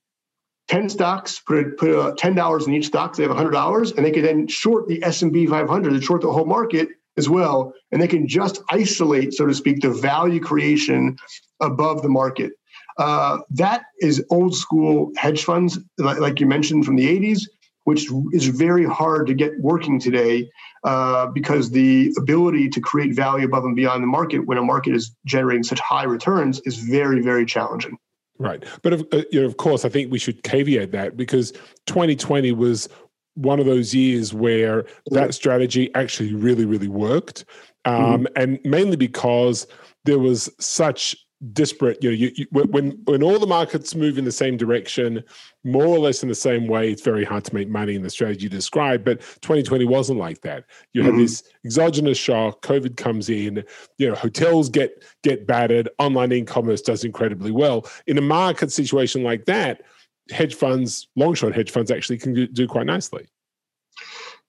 10 0.67 0.89
stocks, 0.89 1.39
put, 1.39 1.77
put 1.77 1.91
uh, 1.91 2.13
$10 2.15 2.67
in 2.67 2.73
each 2.73 2.87
stock, 2.87 3.15
they 3.15 3.23
have 3.23 3.31
$100, 3.31 3.95
and 3.95 4.05
they 4.05 4.11
could 4.11 4.25
then 4.25 4.47
short 4.47 4.87
the 4.87 5.03
S&P 5.03 5.45
500 5.45 5.93
and 5.93 6.03
short 6.03 6.21
the 6.21 6.31
whole 6.31 6.45
market 6.45 6.89
as 7.15 7.29
well. 7.29 7.73
And 7.91 8.01
they 8.01 8.07
can 8.07 8.27
just 8.27 8.61
isolate, 8.69 9.33
so 9.33 9.45
to 9.45 9.53
speak, 9.53 9.81
the 9.81 9.91
value 9.91 10.39
creation 10.39 11.17
above 11.61 12.01
the 12.01 12.09
market. 12.09 12.51
Uh, 12.97 13.39
that 13.51 13.83
is 14.01 14.23
old 14.29 14.55
school 14.55 15.11
hedge 15.17 15.43
funds, 15.43 15.79
like, 15.99 16.19
like, 16.19 16.39
you 16.39 16.47
mentioned 16.47 16.85
from 16.85 16.95
the 16.95 17.07
80s, 17.07 17.43
which 17.87 18.09
is 18.33 18.47
very 18.47 18.83
hard 18.83 19.27
to 19.27 19.33
get 19.33 19.57
working 19.61 19.97
today 19.97 20.51
uh, 20.83 21.25
because 21.27 21.71
the 21.71 22.13
ability 22.17 22.67
to 22.67 22.81
create 22.81 23.15
value 23.15 23.45
above 23.45 23.63
and 23.63 23.77
beyond 23.77 24.03
the 24.03 24.07
market 24.07 24.39
when 24.39 24.57
a 24.57 24.61
market 24.61 24.93
is 24.93 25.15
generating 25.25 25.63
such 25.63 25.79
high 25.79 26.03
returns 26.03 26.59
is 26.65 26.75
very, 26.75 27.21
very 27.21 27.45
challenging. 27.45 27.97
Right, 28.39 28.61
but 28.81 28.91
of, 28.91 29.07
uh, 29.13 29.21
you 29.31 29.39
know, 29.39 29.47
of 29.47 29.55
course, 29.55 29.85
I 29.85 29.89
think 29.89 30.11
we 30.11 30.19
should 30.19 30.43
caveat 30.43 30.91
that 30.91 31.15
because 31.15 31.53
2020 31.85 32.51
was 32.51 32.89
one 33.35 33.57
of 33.57 33.65
those 33.65 33.95
years 33.95 34.33
where 34.33 34.85
that 35.11 35.33
strategy 35.33 35.89
actually 35.95 36.33
really, 36.33 36.65
really 36.65 36.89
worked, 36.89 37.45
um, 37.85 38.25
mm-hmm. 38.25 38.25
and 38.35 38.59
mainly 38.65 38.97
because 38.97 39.65
there 40.03 40.19
was 40.19 40.49
such 40.59 41.15
disparate 41.53 42.01
you 42.01 42.09
know 42.09 42.15
you, 42.15 42.31
you, 42.35 42.47
when 42.51 42.99
when 43.05 43.21
all 43.21 43.37
the 43.37 43.45
markets 43.45 43.93
move 43.93 44.17
in 44.17 44.25
the 44.25 44.31
same 44.31 44.57
direction 44.57 45.23
more 45.63 45.85
or 45.85 45.99
less 45.99 46.23
in 46.23 46.29
the 46.29 46.35
same 46.35 46.67
way 46.67 46.91
it's 46.91 47.03
very 47.03 47.23
hard 47.23 47.43
to 47.43 47.53
make 47.53 47.69
money 47.69 47.93
in 47.93 48.01
the 48.01 48.09
strategy 48.09 48.43
you 48.43 48.49
described 48.49 49.05
but 49.05 49.19
2020 49.41 49.85
wasn't 49.85 50.17
like 50.17 50.41
that. 50.41 50.65
You 50.93 51.03
mm-hmm. 51.03 51.11
had 51.11 51.19
this 51.19 51.43
exogenous 51.63 52.17
shock 52.17 52.63
covid 52.63 52.97
comes 52.97 53.29
in 53.29 53.63
you 53.99 54.09
know 54.09 54.15
hotels 54.15 54.67
get 54.69 55.03
get 55.23 55.45
battered 55.45 55.89
online 55.99 56.31
e-commerce 56.31 56.81
does 56.81 57.03
incredibly 57.03 57.51
well. 57.51 57.87
In 58.07 58.17
a 58.17 58.21
market 58.21 58.71
situation 58.71 59.21
like 59.21 59.45
that 59.45 59.83
hedge 60.31 60.55
funds 60.55 61.07
long 61.15 61.35
short 61.35 61.55
hedge 61.55 61.71
funds 61.71 61.91
actually 61.91 62.17
can 62.17 62.33
do, 62.33 62.47
do 62.47 62.67
quite 62.67 62.87
nicely 62.87 63.27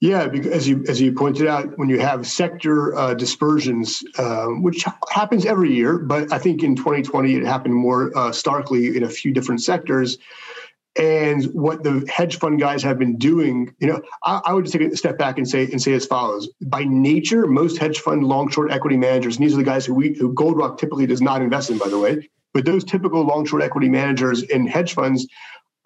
yeah, 0.00 0.28
because 0.28 0.52
as 0.52 0.69
you 0.69 0.85
as 0.88 1.00
you 1.00 1.12
pointed 1.12 1.49
out, 1.49 1.76
when 1.76 1.88
you 1.88 1.99
have 1.99 2.25
sector 2.25 2.97
uh, 2.97 3.14
dispersions, 3.14 4.05
um, 4.19 4.62
which 4.62 4.85
happens 5.11 5.45
every 5.45 5.75
year, 5.75 5.99
but 5.99 6.33
I 6.33 6.38
think 6.38 6.62
in 6.62 6.76
2020 6.76 7.35
it 7.35 7.45
happened 7.45 7.75
more 7.75 8.17
uh, 8.17 8.31
starkly 8.31 8.97
in 8.97 9.02
a 9.02 9.09
few 9.09 9.33
different 9.33 9.61
sectors. 9.61 10.19
And 10.97 11.45
what 11.47 11.83
the 11.83 12.09
hedge 12.12 12.38
fund 12.38 12.59
guys 12.61 12.83
have 12.83 12.99
been 12.99 13.17
doing, 13.19 13.75
you 13.78 13.88
know, 13.88 14.00
I, 14.25 14.40
I 14.47 14.52
would 14.52 14.64
just 14.64 14.76
take 14.76 14.93
a 14.93 14.97
step 14.97 15.19
back 15.19 15.38
and 15.38 15.49
say 15.49 15.64
and 15.64 15.83
say 15.83 15.95
as 15.95 16.07
follows: 16.07 16.49
By 16.67 16.85
nature, 16.85 17.49
most 17.49 17.78
hedge 17.78 17.99
fund 17.99 18.25
long 18.25 18.50
short 18.50 18.71
equity 18.71 18.97
managers, 18.97 19.37
and 19.37 19.45
these 19.45 19.55
are 19.55 19.59
the 19.59 19.64
guys 19.64 19.85
who 19.85 19.95
we 19.95 20.14
who 20.14 20.33
Goldrock 20.33 20.78
typically 20.78 21.07
does 21.07 21.21
not 21.21 21.43
invest 21.43 21.71
in, 21.71 21.78
by 21.78 21.88
the 21.88 21.99
way, 21.99 22.28
but 22.55 22.64
those 22.64 22.85
typical 22.85 23.23
long 23.25 23.45
short 23.47 23.62
equity 23.62 23.88
managers 23.88 24.43
in 24.45 24.67
hedge 24.67 24.95
funds 24.95 25.26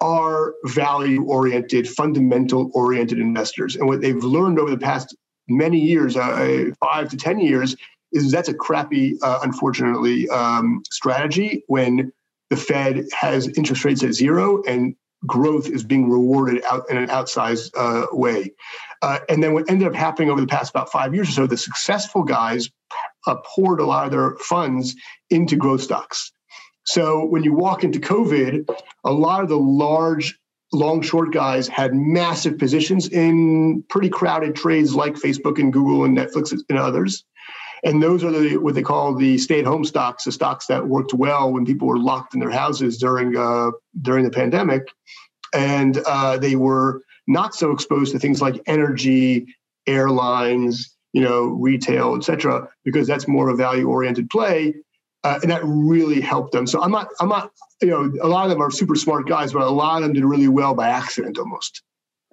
are 0.01 0.53
value 0.65 1.23
oriented, 1.23 1.87
fundamental 1.87 2.69
oriented 2.73 3.19
investors. 3.19 3.75
And 3.75 3.87
what 3.87 4.01
they've 4.01 4.23
learned 4.23 4.59
over 4.59 4.69
the 4.69 4.77
past 4.77 5.15
many 5.47 5.79
years, 5.79 6.17
uh, 6.17 6.65
five 6.79 7.09
to 7.09 7.17
10 7.17 7.39
years, 7.39 7.75
is 8.11 8.31
that's 8.31 8.49
a 8.49 8.53
crappy, 8.53 9.17
uh, 9.21 9.39
unfortunately, 9.43 10.29
um, 10.29 10.83
strategy 10.89 11.63
when 11.67 12.11
the 12.49 12.55
Fed 12.55 13.05
has 13.11 13.47
interest 13.57 13.83
rates 13.83 14.03
at 14.03 14.13
zero 14.13 14.61
and 14.67 14.95
growth 15.25 15.69
is 15.69 15.83
being 15.83 16.09
rewarded 16.09 16.63
out 16.65 16.89
in 16.89 16.97
an 16.97 17.07
outsized 17.07 17.71
uh, 17.75 18.07
way. 18.11 18.51
Uh, 19.01 19.19
and 19.29 19.41
then 19.41 19.53
what 19.53 19.69
ended 19.69 19.87
up 19.87 19.95
happening 19.95 20.29
over 20.29 20.41
the 20.41 20.47
past 20.47 20.69
about 20.69 20.91
five 20.91 21.13
years 21.15 21.29
or 21.29 21.31
so, 21.31 21.47
the 21.47 21.57
successful 21.57 22.23
guys 22.23 22.69
uh, 23.27 23.35
poured 23.45 23.79
a 23.79 23.85
lot 23.85 24.05
of 24.05 24.11
their 24.11 24.35
funds 24.35 24.95
into 25.29 25.55
growth 25.55 25.81
stocks. 25.81 26.31
So 26.85 27.25
when 27.25 27.43
you 27.43 27.53
walk 27.53 27.83
into 27.83 27.99
COVID, 27.99 28.69
a 29.03 29.11
lot 29.11 29.43
of 29.43 29.49
the 29.49 29.57
large 29.57 30.37
long 30.71 31.01
short 31.01 31.31
guys 31.31 31.67
had 31.67 31.93
massive 31.93 32.57
positions 32.57 33.07
in 33.07 33.83
pretty 33.89 34.09
crowded 34.09 34.55
trades 34.55 34.95
like 34.95 35.13
Facebook 35.13 35.59
and 35.59 35.71
Google 35.71 36.03
and 36.03 36.17
Netflix 36.17 36.51
and 36.69 36.79
others. 36.79 37.23
And 37.85 38.01
those 38.01 38.23
are 38.23 38.31
the 38.31 38.57
what 38.57 38.75
they 38.75 38.81
call 38.81 39.13
the 39.13 39.37
stay-at-home 39.37 39.85
stocks, 39.85 40.23
the 40.23 40.31
stocks 40.31 40.67
that 40.67 40.87
worked 40.87 41.13
well 41.13 41.51
when 41.51 41.65
people 41.65 41.87
were 41.87 41.99
locked 41.99 42.33
in 42.33 42.39
their 42.39 42.49
houses 42.49 42.97
during 42.97 43.35
uh, 43.37 43.71
during 44.01 44.23
the 44.23 44.31
pandemic, 44.31 44.83
and 45.53 45.97
uh, 46.07 46.37
they 46.37 46.55
were 46.55 47.01
not 47.27 47.53
so 47.53 47.71
exposed 47.71 48.13
to 48.13 48.19
things 48.19 48.41
like 48.41 48.61
energy, 48.67 49.45
airlines, 49.85 50.95
you 51.11 51.21
know, 51.21 51.47
retail, 51.47 52.15
et 52.15 52.23
cetera, 52.23 52.67
because 52.85 53.05
that's 53.05 53.27
more 53.27 53.49
of 53.49 53.55
a 53.55 53.57
value-oriented 53.57 54.29
play 54.29 54.73
uh, 55.23 55.39
and 55.41 55.51
that 55.51 55.61
really 55.63 56.19
helped 56.19 56.51
them. 56.51 56.67
So 56.67 56.81
I'm 56.81 56.91
not, 56.91 57.07
I'm 57.19 57.29
not, 57.29 57.51
you 57.81 57.89
know, 57.89 58.11
a 58.21 58.27
lot 58.27 58.45
of 58.45 58.49
them 58.49 58.61
are 58.61 58.71
super 58.71 58.95
smart 58.95 59.27
guys, 59.27 59.53
but 59.53 59.61
a 59.61 59.69
lot 59.69 59.97
of 59.97 60.03
them 60.03 60.13
did 60.13 60.25
really 60.25 60.49
well 60.49 60.73
by 60.73 60.89
accident 60.89 61.37
almost. 61.37 61.81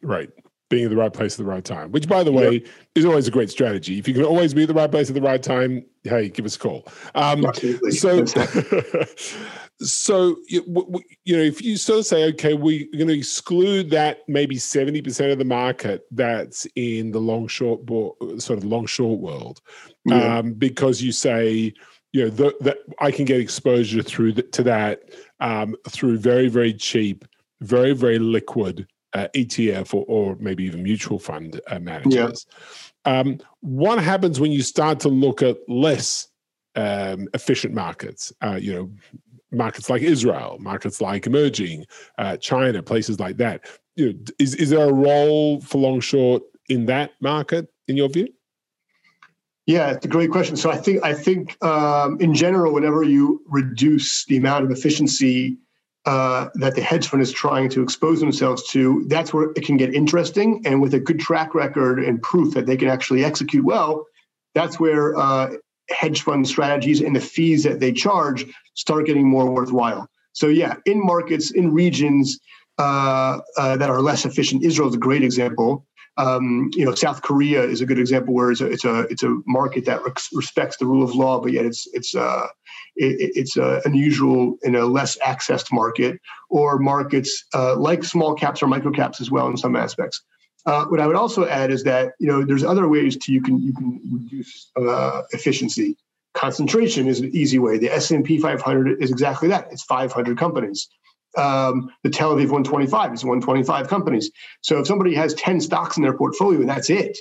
Right. 0.03 0.31
Being 0.71 0.85
in 0.85 0.91
the 0.91 0.97
right 0.97 1.13
place 1.13 1.35
at 1.35 1.39
the 1.39 1.51
right 1.51 1.65
time, 1.65 1.91
which, 1.91 2.09
by 2.09 2.23
the 2.23 2.31
way, 2.31 2.53
yep. 2.53 2.67
is 2.95 3.05
always 3.05 3.27
a 3.27 3.31
great 3.33 3.51
strategy. 3.51 3.99
If 3.99 4.07
you 4.07 4.15
can 4.15 4.25
always 4.25 4.55
be 4.55 4.63
at 4.63 4.69
the 4.69 4.75
right 4.75 4.91
place 4.91 5.09
at 5.09 5.15
the 5.15 5.23
right 5.23 5.43
time, 5.43 5.85
hey, 6.05 6.29
give 6.29 6.45
us 6.45 6.55
a 6.55 6.59
call. 6.61 6.87
Um, 7.17 7.45
Absolutely. 7.45 7.91
So, 7.91 8.25
so 9.81 10.37
you, 10.49 10.63
you 11.25 11.37
know, 11.37 11.43
if 11.43 11.61
you 11.61 11.77
sort 11.77 11.99
of 11.99 12.07
say, 12.07 12.25
okay, 12.29 12.55
we're 12.55 12.87
going 12.93 13.09
to 13.09 13.19
exclude 13.19 13.91
that 13.91 14.21
maybe 14.29 14.59
seventy 14.59 15.03
percent 15.03 15.33
of 15.33 15.39
the 15.39 15.45
market 15.45 16.03
that's 16.13 16.69
in 16.77 17.11
the 17.11 17.21
long 17.21 17.49
short, 17.49 17.81
sort 18.41 18.59
of 18.59 18.65
long 18.65 18.87
short 18.87 19.19
world, 19.19 19.61
yeah. 20.05 20.39
um, 20.39 20.53
because 20.53 21.03
you 21.03 21.11
say 21.11 21.75
you 22.13 22.25
know 22.25 22.53
that 22.61 22.79
I 22.99 23.11
can 23.11 23.25
get 23.25 23.41
exposure 23.41 24.03
through 24.03 24.33
the, 24.33 24.43
to 24.43 24.63
that 24.65 25.11
um, 25.41 25.77
through 25.89 26.19
very 26.19 26.49
very 26.49 26.75
cheap, 26.75 27.25
very 27.61 27.93
very 27.93 28.19
liquid 28.19 28.87
uh, 29.13 29.29
ETF 29.35 29.95
or, 29.95 30.05
or, 30.07 30.37
maybe 30.39 30.65
even 30.65 30.83
mutual 30.83 31.19
fund 31.19 31.61
uh, 31.67 31.81
managers. 31.81 32.47
Yeah. 33.05 33.19
Um, 33.19 33.41
what 33.61 34.01
happens 34.01 34.39
when 34.39 34.53
you 34.53 34.63
start 34.63 35.01
to 35.01 35.09
look 35.09 35.43
at 35.43 35.57
less 35.69 36.29
um, 36.77 37.29
efficient 37.35 37.75
markets? 37.75 38.33
Uh, 38.41 38.59
you 38.61 38.73
know, 38.73 38.91
markets 39.51 39.91
like 39.91 40.03
Israel, 40.03 40.59
markets 40.61 41.01
like 41.01 41.27
emerging 41.27 41.87
uh, 42.19 42.37
China, 42.37 42.83
places 42.83 43.19
like 43.19 43.37
that. 43.39 43.67
You 43.97 44.13
know, 44.13 44.19
is 44.39 44.55
is 44.55 44.71
there 44.71 44.89
a 44.89 44.93
role 44.93 45.61
for 45.61 45.79
long 45.79 46.01
short 46.01 46.43
in 46.69 46.87
that 46.87 47.13
market 47.21 47.69
in 47.89 47.97
your 47.97 48.09
view? 48.09 48.29
Yeah, 49.67 49.91
it's 49.91 50.05
a 50.05 50.09
great 50.09 50.31
question. 50.31 50.57
So 50.57 50.71
I 50.71 50.77
think 50.77 51.05
I 51.05 51.15
think 51.15 51.63
um, 51.65 52.19
in 52.21 52.35
general, 52.35 52.73
whenever 52.73 53.03
you 53.03 53.43
reduce 53.47 54.25
the 54.25 54.37
amount 54.37 54.65
of 54.65 54.71
efficiency 54.71 55.59
uh, 56.07 56.49
that 56.55 56.75
the 56.75 56.83
hedge 56.83 57.09
fund 57.09 57.23
is 57.23 57.31
trying 57.31 57.69
to 57.71 57.83
expose 57.83 58.21
themselves 58.21 58.69
to, 58.71 59.05
that's 59.09 59.35
where 59.35 59.51
it 59.55 59.65
can 59.65 59.77
get 59.77 59.95
interesting. 59.95 60.63
And 60.65 60.81
with 60.81 60.95
a 60.95 61.01
good 61.01 61.21
track 61.21 61.55
record 61.55 62.03
and 62.03 62.23
proof 62.23 62.55
that 62.55 62.67
they 62.67 62.77
can 62.77 62.89
actually 62.89 63.23
execute 63.23 63.65
well, 63.65 64.07
that's 64.55 64.81
where 64.81 65.17
uh, 65.17 65.53
hedge 65.91 66.23
fund 66.23 66.49
strategies 66.49 67.01
and 67.01 67.15
the 67.15 67.21
fees 67.21 67.63
that 67.65 67.81
they 67.81 67.93
charge 67.93 68.47
start 68.75 69.07
getting 69.07 69.29
more 69.29 69.51
worthwhile. 69.51 70.09
So 70.33 70.49
yeah, 70.49 70.77
in 70.87 71.05
markets, 71.05 71.51
in 71.51 71.73
regions 71.73 72.39
uh, 72.79 73.41
uh 73.59 73.77
that 73.77 73.91
are 73.91 74.01
less 74.01 74.25
efficient, 74.25 74.65
Israel 74.65 74.89
is 74.89 74.95
a 74.95 74.99
great 74.99 75.23
example. 75.23 75.87
Um, 76.17 76.71
you 76.75 76.85
know, 76.85 76.95
South 76.95 77.23
Korea 77.23 77.63
is 77.63 77.81
a 77.81 77.87
good 77.87 77.99
example 77.99 78.35
where 78.35 78.51
it's 78.51 78.61
a 78.61 78.67
it's 78.67 78.85
a 78.85 79.01
it's 79.03 79.23
a 79.23 79.41
market 79.47 79.85
that 79.87 80.03
respects 80.33 80.77
the 80.77 80.87
rule 80.87 81.03
of 81.03 81.15
law, 81.15 81.41
but 81.41 81.53
yet 81.53 81.65
it's 81.65 81.87
it's 81.93 82.15
uh, 82.15 82.47
it, 82.97 83.33
it's 83.35 83.57
uh, 83.57 83.81
unusual 83.85 84.57
in 84.63 84.75
a 84.75 84.85
less 84.85 85.17
accessed 85.19 85.73
market, 85.73 86.21
or 86.49 86.79
markets 86.79 87.45
uh, 87.55 87.77
like 87.77 88.05
small 88.05 88.35
caps 88.35 88.63
or 88.63 88.67
micro 88.67 88.91
caps 88.91 89.21
as 89.21 89.31
well 89.31 89.47
in 89.47 89.57
some 89.57 89.77
aspects. 89.77 90.23
Uh, 90.67 90.85
what 90.87 91.01
I 91.01 91.07
would 91.07 91.17
also 91.17 91.47
add 91.47 91.71
is 91.71 91.85
that 91.85 92.13
you 92.19 92.27
know 92.27 92.45
there's 92.45 92.65
other 92.65 92.89
ways 92.89 93.17
to 93.17 93.33
you 93.33 93.41
can 93.41 93.61
you 93.63 93.73
can 93.73 94.01
reduce 94.13 94.71
uh, 94.77 95.23
efficiency. 95.31 95.97
Concentration 96.35 97.09
is 97.09 97.21
an 97.21 97.31
easy 97.35 97.59
way. 97.59 97.79
The 97.79 97.93
S 97.93 98.11
and 98.11 98.25
P 98.25 98.39
500 98.39 99.03
is 99.03 99.11
exactly 99.11 99.49
that. 99.49 99.69
It's 99.73 99.83
500 99.83 100.39
companies 100.39 100.89
um, 101.37 101.91
the 102.03 102.11
Tel 102.11 102.35
Aviv 102.35 102.51
125 102.51 103.15
is 103.15 103.25
125 103.25 103.89
companies. 103.89 104.31
So 104.63 104.81
if 104.81 104.87
somebody 104.87 105.15
has 105.15 105.35
10 105.35 105.61
stocks 105.61 105.97
in 105.97 106.03
their 106.03 106.17
portfolio 106.17 106.61
and 106.61 106.69
that's 106.69 106.91
it, 106.91 107.19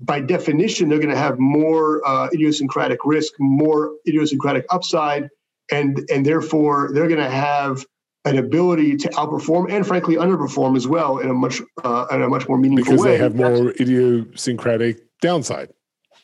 by 0.00 0.20
definition, 0.20 0.88
they're 0.88 0.98
going 0.98 1.10
to 1.10 1.16
have 1.16 1.38
more 1.38 2.06
uh, 2.06 2.28
idiosyncratic 2.32 3.00
risk, 3.04 3.32
more 3.38 3.92
idiosyncratic 4.08 4.64
upside, 4.70 5.28
and 5.70 6.00
and 6.10 6.24
therefore 6.24 6.90
they're 6.92 7.08
going 7.08 7.20
to 7.20 7.30
have 7.30 7.84
an 8.24 8.38
ability 8.38 8.96
to 8.96 9.08
outperform 9.10 9.70
and 9.70 9.86
frankly 9.86 10.16
underperform 10.16 10.76
as 10.76 10.86
well 10.86 11.18
in 11.18 11.28
a 11.28 11.34
much 11.34 11.60
uh, 11.84 12.06
in 12.10 12.22
a 12.22 12.28
much 12.28 12.48
more 12.48 12.58
meaningful 12.58 12.92
because 12.92 13.04
way. 13.04 13.18
Because 13.18 13.34
they 13.34 13.42
have 13.42 13.52
more 13.52 13.70
idiosyncratic 13.72 15.02
downside. 15.20 15.70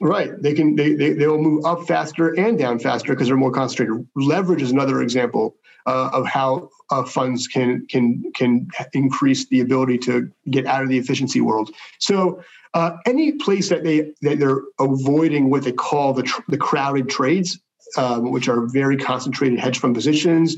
Right. 0.01 0.31
They 0.41 0.55
can 0.55 0.77
they, 0.77 0.95
they 0.95 1.13
they 1.13 1.27
will 1.27 1.43
move 1.43 1.65
up 1.65 1.87
faster 1.87 2.39
and 2.39 2.59
down 2.59 2.79
faster 2.79 3.15
because 3.15 3.29
they're 3.29 3.37
more 3.37 3.53
concentrated. 3.53 4.07
Leverage 4.15 4.63
is 4.63 4.71
another 4.71 5.01
example 5.03 5.57
uh, 5.87 6.11
of 6.13 6.27
how 6.27 6.71
uh, 6.91 7.05
funds 7.05 7.47
can 7.47 7.87
can 7.89 8.23
can 8.35 8.69
increase 8.93 9.47
the 9.49 9.61
ability 9.61 9.99
to 9.99 10.31
get 10.51 10.67
out 10.67 10.83
of 10.83 10.89
the 10.89 10.99
efficiency 10.99 11.41
world. 11.41 11.71
So 11.99 12.43
uh, 12.75 12.97
any 13.07 13.33
place 13.33 13.69
that 13.69 13.85
they 13.85 14.13
that 14.23 14.39
they're 14.39 14.63
avoiding 14.79 15.51
what 15.51 15.65
they 15.65 15.73
call 15.73 16.13
the 16.13 16.23
tr- 16.23 16.43
the 16.49 16.59
crowded 16.59 17.09
trades, 17.09 17.59
um, 17.97 18.31
which 18.31 18.49
are 18.49 18.67
very 18.67 18.97
concentrated 18.97 19.59
hedge 19.59 19.79
fund 19.79 19.95
positions, 19.95 20.57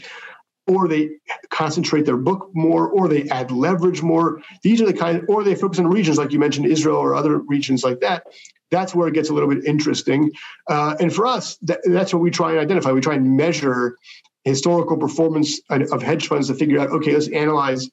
or 0.67 0.87
they 0.87 1.11
concentrate 1.51 2.05
their 2.05 2.17
book 2.17 2.51
more, 2.55 2.89
or 2.89 3.09
they 3.09 3.29
add 3.31 3.51
leverage 3.51 4.03
more. 4.03 4.43
These 4.63 4.83
are 4.83 4.87
the 4.87 4.93
kind, 4.93 5.25
or 5.29 5.43
they 5.43 5.55
focus 5.55 5.79
on 5.79 5.87
regions 5.87 6.19
like 6.19 6.33
you 6.33 6.39
mentioned, 6.39 6.67
Israel 6.67 6.97
or 6.97 7.15
other 7.15 7.39
regions 7.39 7.83
like 7.83 8.01
that. 8.01 8.25
That's 8.71 8.95
where 8.95 9.09
it 9.09 9.15
gets 9.15 9.31
a 9.31 9.33
little 9.33 9.49
bit 9.49 9.65
interesting. 9.65 10.31
Uh, 10.69 10.95
and 11.01 11.15
for 11.15 11.27
us, 11.27 11.57
that, 11.63 11.81
that's 11.85 12.13
what 12.13 12.21
we 12.21 12.31
try 12.31 12.51
and 12.51 12.61
identify. 12.61 12.93
We 12.93 13.01
try 13.01 13.15
and 13.15 13.35
measure 13.35 13.97
historical 14.49 14.97
performance 14.97 15.61
of 15.71 16.03
hedge 16.03 16.27
funds 16.29 16.49
to 16.49 16.55
figure 16.55 16.81
out 16.81 16.91
okay 16.91 17.13
let's 17.13 17.29
analyze 17.29 17.89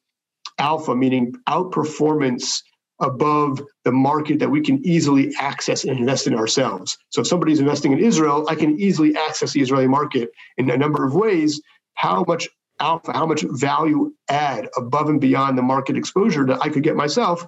alpha 0.57 0.95
meaning 0.95 1.33
outperformance 1.47 2.61
above 2.99 3.61
the 3.83 3.91
market 3.91 4.39
that 4.39 4.49
we 4.49 4.61
can 4.61 4.85
easily 4.85 5.33
access 5.39 5.83
and 5.83 5.99
invest 5.99 6.27
in 6.27 6.33
ourselves. 6.33 6.97
So 7.09 7.21
if 7.21 7.27
somebody's 7.27 7.59
investing 7.59 7.91
in 7.91 7.99
Israel, 7.99 8.45
I 8.49 8.55
can 8.55 8.79
easily 8.79 9.15
access 9.15 9.51
the 9.51 9.61
Israeli 9.61 9.87
market 9.87 10.29
in 10.57 10.69
a 10.69 10.77
number 10.77 11.05
of 11.05 11.13
ways. 11.13 11.61
How 11.95 12.23
much 12.27 12.47
alpha, 12.79 13.13
how 13.13 13.25
much 13.25 13.43
value 13.49 14.13
add 14.29 14.69
above 14.77 15.09
and 15.09 15.19
beyond 15.19 15.57
the 15.57 15.61
market 15.61 15.97
exposure 15.97 16.45
that 16.45 16.59
I 16.61 16.69
could 16.69 16.83
get 16.83 16.95
myself 16.95 17.45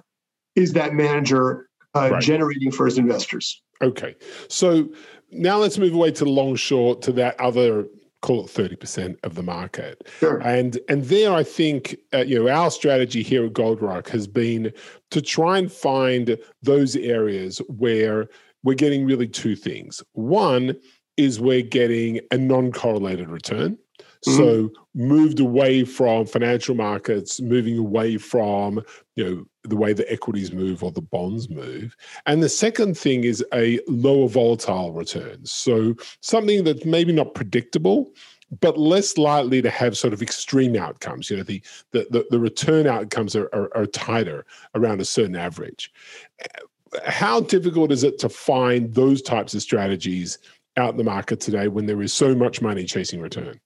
is 0.54 0.72
that 0.74 0.92
manager 0.92 1.68
uh, 1.94 2.10
right. 2.12 2.22
generating 2.22 2.70
for 2.70 2.86
his 2.86 2.98
investors? 2.98 3.62
Okay. 3.80 4.16
So 4.48 4.88
now 5.30 5.58
let's 5.58 5.78
move 5.78 5.94
away 5.94 6.10
to 6.12 6.24
long 6.24 6.56
short 6.56 7.02
to 7.02 7.12
that 7.12 7.38
other 7.40 7.86
call 8.20 8.44
it 8.44 8.48
30% 8.48 9.16
of 9.22 9.34
the 9.34 9.42
market. 9.42 10.08
Sure. 10.18 10.38
And 10.40 10.78
and 10.88 11.04
there 11.04 11.32
I 11.32 11.42
think 11.44 11.96
uh, 12.12 12.18
you 12.18 12.38
know 12.38 12.48
our 12.48 12.70
strategy 12.70 13.22
here 13.22 13.44
at 13.46 13.52
Goldrock 13.52 14.08
has 14.08 14.26
been 14.26 14.72
to 15.10 15.22
try 15.22 15.58
and 15.58 15.70
find 15.70 16.38
those 16.62 16.96
areas 16.96 17.58
where 17.68 18.28
we're 18.62 18.74
getting 18.74 19.06
really 19.06 19.28
two 19.28 19.56
things. 19.56 20.02
One 20.12 20.76
is 21.16 21.40
we're 21.40 21.62
getting 21.62 22.20
a 22.30 22.38
non-correlated 22.38 23.28
return. 23.28 23.78
Mm-hmm. 24.26 24.36
So 24.36 24.70
moved 24.94 25.38
away 25.38 25.84
from 25.84 26.26
financial 26.26 26.74
markets, 26.74 27.40
moving 27.40 27.78
away 27.78 28.18
from 28.18 28.82
you 29.14 29.24
know 29.24 29.44
the 29.64 29.76
way 29.76 29.92
the 29.92 30.10
equities 30.10 30.52
move 30.52 30.82
or 30.82 30.90
the 30.90 31.02
bonds 31.02 31.48
move. 31.48 31.96
And 32.26 32.42
the 32.42 32.48
second 32.48 32.96
thing 32.96 33.24
is 33.24 33.44
a 33.54 33.80
lower 33.86 34.28
volatile 34.28 34.92
return. 34.92 35.44
So 35.44 35.94
something 36.20 36.64
that's 36.64 36.84
maybe 36.84 37.12
not 37.12 37.34
predictable, 37.34 38.10
but 38.60 38.78
less 38.78 39.18
likely 39.18 39.62
to 39.62 39.70
have 39.70 39.96
sort 39.96 40.12
of 40.12 40.22
extreme 40.22 40.74
outcomes. 40.74 41.30
You 41.30 41.38
know, 41.38 41.42
the 41.44 41.62
the 41.92 42.06
the, 42.10 42.26
the 42.30 42.40
return 42.40 42.86
outcomes 42.86 43.36
are, 43.36 43.48
are, 43.52 43.70
are 43.76 43.86
tighter 43.86 44.46
around 44.74 45.00
a 45.00 45.04
certain 45.04 45.36
average. 45.36 45.92
How 47.04 47.40
difficult 47.40 47.92
is 47.92 48.02
it 48.02 48.18
to 48.20 48.28
find 48.28 48.94
those 48.94 49.20
types 49.22 49.54
of 49.54 49.60
strategies 49.62 50.38
out 50.76 50.90
in 50.90 50.96
the 50.96 51.04
market 51.04 51.38
today 51.38 51.68
when 51.68 51.86
there 51.86 52.00
is 52.00 52.12
so 52.12 52.34
much 52.34 52.62
money 52.62 52.84
chasing 52.84 53.20
return? 53.20 53.60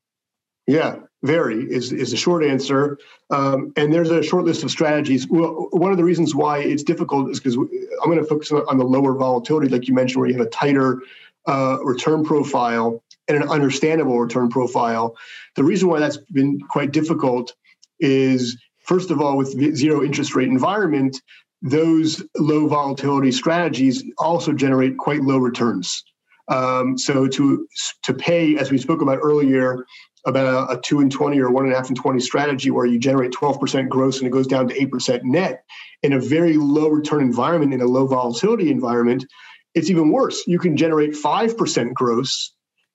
Yeah, 0.66 0.96
very 1.22 1.64
is 1.64 1.92
is 1.92 2.10
the 2.10 2.16
short 2.16 2.44
answer. 2.44 2.98
Um, 3.30 3.72
and 3.76 3.92
there's 3.92 4.10
a 4.10 4.22
short 4.22 4.44
list 4.44 4.62
of 4.62 4.70
strategies. 4.70 5.26
Well, 5.28 5.68
one 5.72 5.90
of 5.90 5.98
the 5.98 6.04
reasons 6.04 6.34
why 6.34 6.58
it's 6.58 6.82
difficult 6.82 7.30
is 7.30 7.40
because 7.40 7.56
I'm 7.56 8.06
going 8.10 8.18
to 8.18 8.24
focus 8.24 8.52
on 8.52 8.78
the 8.78 8.84
lower 8.84 9.14
volatility, 9.14 9.68
like 9.68 9.88
you 9.88 9.94
mentioned, 9.94 10.20
where 10.20 10.28
you 10.28 10.36
have 10.36 10.46
a 10.46 10.50
tighter 10.50 11.00
uh, 11.46 11.78
return 11.82 12.24
profile 12.24 13.02
and 13.28 13.42
an 13.42 13.48
understandable 13.48 14.20
return 14.20 14.48
profile. 14.48 15.16
The 15.56 15.64
reason 15.64 15.88
why 15.88 16.00
that's 16.00 16.16
been 16.16 16.60
quite 16.60 16.92
difficult 16.92 17.54
is, 18.00 18.56
first 18.80 19.10
of 19.10 19.20
all, 19.20 19.36
with 19.36 19.76
zero 19.76 20.04
interest 20.04 20.34
rate 20.34 20.48
environment, 20.48 21.20
those 21.62 22.22
low 22.36 22.66
volatility 22.66 23.30
strategies 23.30 24.02
also 24.18 24.52
generate 24.52 24.98
quite 24.98 25.22
low 25.22 25.38
returns. 25.38 26.04
Um, 26.48 26.98
so 26.98 27.28
to 27.28 27.66
to 28.02 28.12
pay, 28.12 28.56
as 28.58 28.70
we 28.70 28.78
spoke 28.78 29.00
about 29.00 29.20
earlier, 29.22 29.86
about 30.24 30.70
a, 30.70 30.78
a, 30.78 30.80
two 30.80 31.00
and 31.00 31.10
20 31.10 31.38
or 31.40 31.50
one 31.50 31.64
and 31.64 31.72
a 31.72 31.76
half 31.76 31.88
and 31.88 31.96
20 31.96 32.20
strategy 32.20 32.70
where 32.70 32.86
you 32.86 32.98
generate 32.98 33.32
12% 33.32 33.88
gross 33.88 34.18
and 34.18 34.26
it 34.26 34.30
goes 34.30 34.46
down 34.46 34.68
to 34.68 34.74
8% 34.74 35.22
net 35.24 35.64
in 36.02 36.12
a 36.12 36.20
very 36.20 36.56
low 36.56 36.88
return 36.88 37.22
environment, 37.22 37.74
in 37.74 37.80
a 37.80 37.86
low 37.86 38.06
volatility 38.06 38.70
environment, 38.70 39.26
it's 39.74 39.90
even 39.90 40.10
worse. 40.10 40.46
You 40.46 40.58
can 40.58 40.76
generate 40.76 41.12
5% 41.12 41.94
gross 41.94 42.52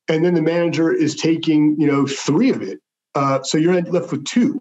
and 0.07 0.23
then 0.23 0.33
the 0.33 0.41
manager 0.41 0.91
is 0.91 1.15
taking, 1.15 1.79
you 1.79 1.87
know, 1.87 2.05
three 2.05 2.49
of 2.49 2.61
it. 2.61 2.79
Uh, 3.15 3.41
so 3.43 3.57
you're 3.57 3.81
left 3.81 4.11
with 4.11 4.25
two. 4.25 4.59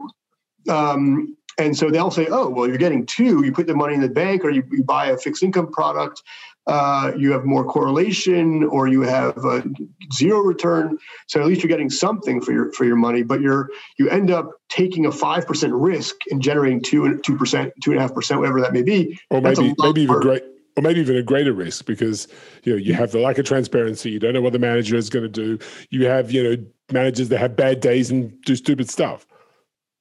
Um, 0.69 1.37
and 1.59 1.77
so 1.77 1.91
they'll 1.91 2.11
say, 2.11 2.27
oh, 2.31 2.49
well, 2.49 2.69
you're 2.69 2.79
getting 2.79 3.07
two. 3.07 3.45
You 3.45 3.53
put 3.53 3.67
the 3.67 3.75
money 3.75 3.95
in 3.95 4.01
the 4.01 4.09
bank 4.09 4.45
or 4.45 4.51
you, 4.51 4.63
you 4.71 4.83
buy 4.83 5.07
a 5.07 5.17
fixed 5.17 5.43
income 5.43 5.71
product 5.71 6.23
uh, 6.67 7.13
you 7.17 7.33
have 7.33 7.45
more 7.45 7.65
correlation 7.65 8.65
or 8.65 8.89
you 8.89 9.03
have 9.03 9.37
uh, 9.45 9.63
zero 10.15 10.41
return. 10.41 10.99
So 11.29 11.41
at 11.41 11.47
least 11.47 11.63
you're 11.63 11.69
getting 11.69 11.91
something 11.91 12.41
for 12.41 12.53
your 12.53 12.73
for 12.73 12.85
your 12.85 12.97
money, 12.97 13.23
but 13.23 13.41
you're 13.41 13.71
you 13.99 14.09
end 14.09 14.31
up 14.31 14.51
taking 14.69 15.07
a 15.07 15.13
five 15.13 15.47
percent 15.47 15.73
risk 15.73 16.17
and 16.31 16.43
generating 16.43 16.83
two 16.83 17.19
two 17.19 17.37
percent, 17.37 17.73
two 17.83 17.93
and 17.93 17.99
a 17.99 18.03
half 18.03 18.15
percent, 18.15 18.41
whatever 18.41 18.61
that 18.61 18.73
may 18.73 18.83
be. 18.83 19.19
Or 19.31 19.41
maybe 19.41 19.75
maybe 19.79 20.03
even 20.03 20.21
great. 20.21 20.43
Or 20.79 20.83
maybe 20.83 21.01
even 21.01 21.17
a 21.17 21.23
greater 21.23 21.55
risk 21.55 21.87
because 21.87 22.29
you 22.65 22.73
know 22.73 22.77
you 22.77 22.93
have 22.93 23.11
the 23.11 23.19
lack 23.19 23.39
of 23.39 23.47
transparency. 23.47 24.11
You 24.11 24.19
don't 24.19 24.35
know 24.35 24.43
what 24.43 24.53
the 24.53 24.59
manager 24.59 24.97
is 24.97 25.09
going 25.09 25.23
to 25.23 25.29
do. 25.29 25.59
You 25.91 26.07
have 26.07 26.31
you 26.31 26.43
know 26.43 26.65
managers 26.93 27.31
that 27.31 27.39
have 27.39 27.57
bad 27.57 27.81
days 27.81 28.11
and 28.11 28.39
do 28.43 28.55
stupid 28.57 28.91
stuff. 28.91 29.27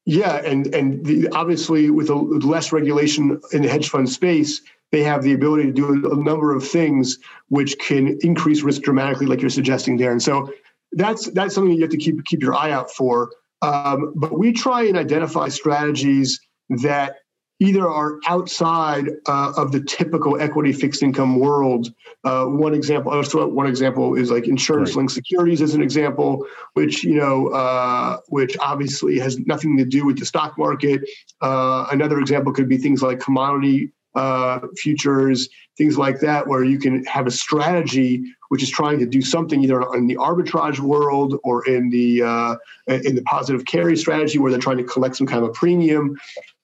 Yeah, 0.05 0.35
and 0.45 0.73
and 0.75 1.03
the, 1.05 1.29
obviously 1.29 1.89
with 1.89 2.09
a, 2.09 2.15
less 2.15 2.71
regulation 2.71 3.39
in 3.53 3.61
the 3.61 3.69
hedge 3.69 3.89
fund 3.89 4.09
space, 4.09 4.61
they 4.91 5.03
have 5.03 5.23
the 5.23 5.33
ability 5.33 5.65
to 5.65 5.71
do 5.71 6.11
a 6.11 6.15
number 6.15 6.55
of 6.55 6.67
things 6.67 7.19
which 7.49 7.77
can 7.79 8.17
increase 8.21 8.61
risk 8.61 8.81
dramatically, 8.81 9.25
like 9.25 9.41
you're 9.41 9.49
suggesting 9.49 9.97
there. 9.97 10.11
And 10.11 10.21
so 10.21 10.51
that's 10.91 11.29
that's 11.31 11.53
something 11.53 11.73
you 11.73 11.81
have 11.81 11.91
to 11.91 11.97
keep 11.97 12.23
keep 12.25 12.41
your 12.41 12.55
eye 12.55 12.71
out 12.71 12.91
for. 12.91 13.31
Um, 13.61 14.13
but 14.15 14.37
we 14.37 14.53
try 14.53 14.83
and 14.83 14.97
identify 14.97 15.49
strategies 15.49 16.39
that 16.69 17.15
either 17.59 17.87
are 17.87 18.19
outside 18.27 19.07
uh, 19.27 19.53
of 19.55 19.71
the 19.71 19.79
typical 19.81 20.39
equity 20.39 20.73
fixed 20.73 21.01
income 21.01 21.39
world. 21.39 21.93
Uh, 22.25 22.45
one 22.45 22.73
example, 22.73 23.11
I'll 23.11 23.23
throw 23.23 23.43
out 23.43 23.53
one 23.53 23.65
example 23.65 24.15
is 24.15 24.29
like 24.29 24.47
insurance 24.47 24.95
linked 24.95 25.13
securities 25.13 25.61
as 25.61 25.73
an 25.73 25.81
example, 25.81 26.45
which 26.73 27.03
you 27.03 27.15
know, 27.15 27.47
uh, 27.47 28.17
which 28.27 28.57
obviously 28.59 29.19
has 29.19 29.39
nothing 29.39 29.77
to 29.77 29.85
do 29.85 30.05
with 30.05 30.19
the 30.19 30.25
stock 30.25 30.57
market. 30.57 31.01
Uh, 31.41 31.87
another 31.91 32.19
example 32.19 32.51
could 32.51 32.67
be 32.67 32.77
things 32.77 33.01
like 33.01 33.19
commodity 33.19 33.91
uh, 34.15 34.59
futures, 34.77 35.49
things 35.77 35.97
like 35.97 36.19
that, 36.19 36.47
where 36.47 36.63
you 36.63 36.79
can 36.79 37.03
have 37.05 37.27
a 37.27 37.31
strategy 37.31 38.23
which 38.49 38.61
is 38.61 38.69
trying 38.69 38.99
to 38.99 39.05
do 39.05 39.21
something 39.21 39.63
either 39.63 39.81
in 39.93 40.07
the 40.07 40.15
arbitrage 40.15 40.79
world 40.79 41.39
or 41.43 41.65
in 41.67 41.89
the 41.89 42.21
uh, 42.21 42.55
in 42.87 43.15
the 43.15 43.23
positive 43.23 43.65
carry 43.65 43.97
strategy, 43.97 44.37
where 44.37 44.51
they're 44.51 44.61
trying 44.61 44.77
to 44.77 44.83
collect 44.83 45.15
some 45.15 45.27
kind 45.27 45.43
of 45.43 45.49
a 45.49 45.53
premium, 45.53 46.15